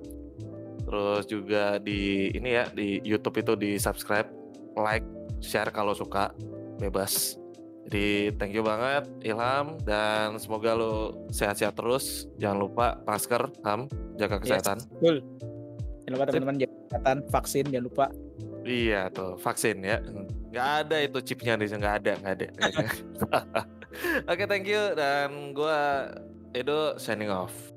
[0.86, 4.30] Terus juga di ini ya di YouTube itu di subscribe
[4.78, 5.02] like
[5.42, 6.30] share kalau suka.
[6.78, 7.34] Bebas.
[7.86, 9.74] Jadi thank you banget Ilham.
[9.82, 12.30] Dan semoga lo sehat-sehat terus.
[12.38, 14.78] Jangan lupa masker Ham jaga kesehatan.
[15.02, 15.26] Betul.
[16.06, 18.06] Jangan lupa teman-teman jaga kesehatan, vaksin jangan lupa.
[18.66, 20.02] Iya tuh vaksin ya.
[20.50, 22.46] Nggak ada itu chipnya di sini nggak ada nggak ada.
[24.30, 26.10] Oke thank you dan gua
[26.50, 27.75] Edo signing off.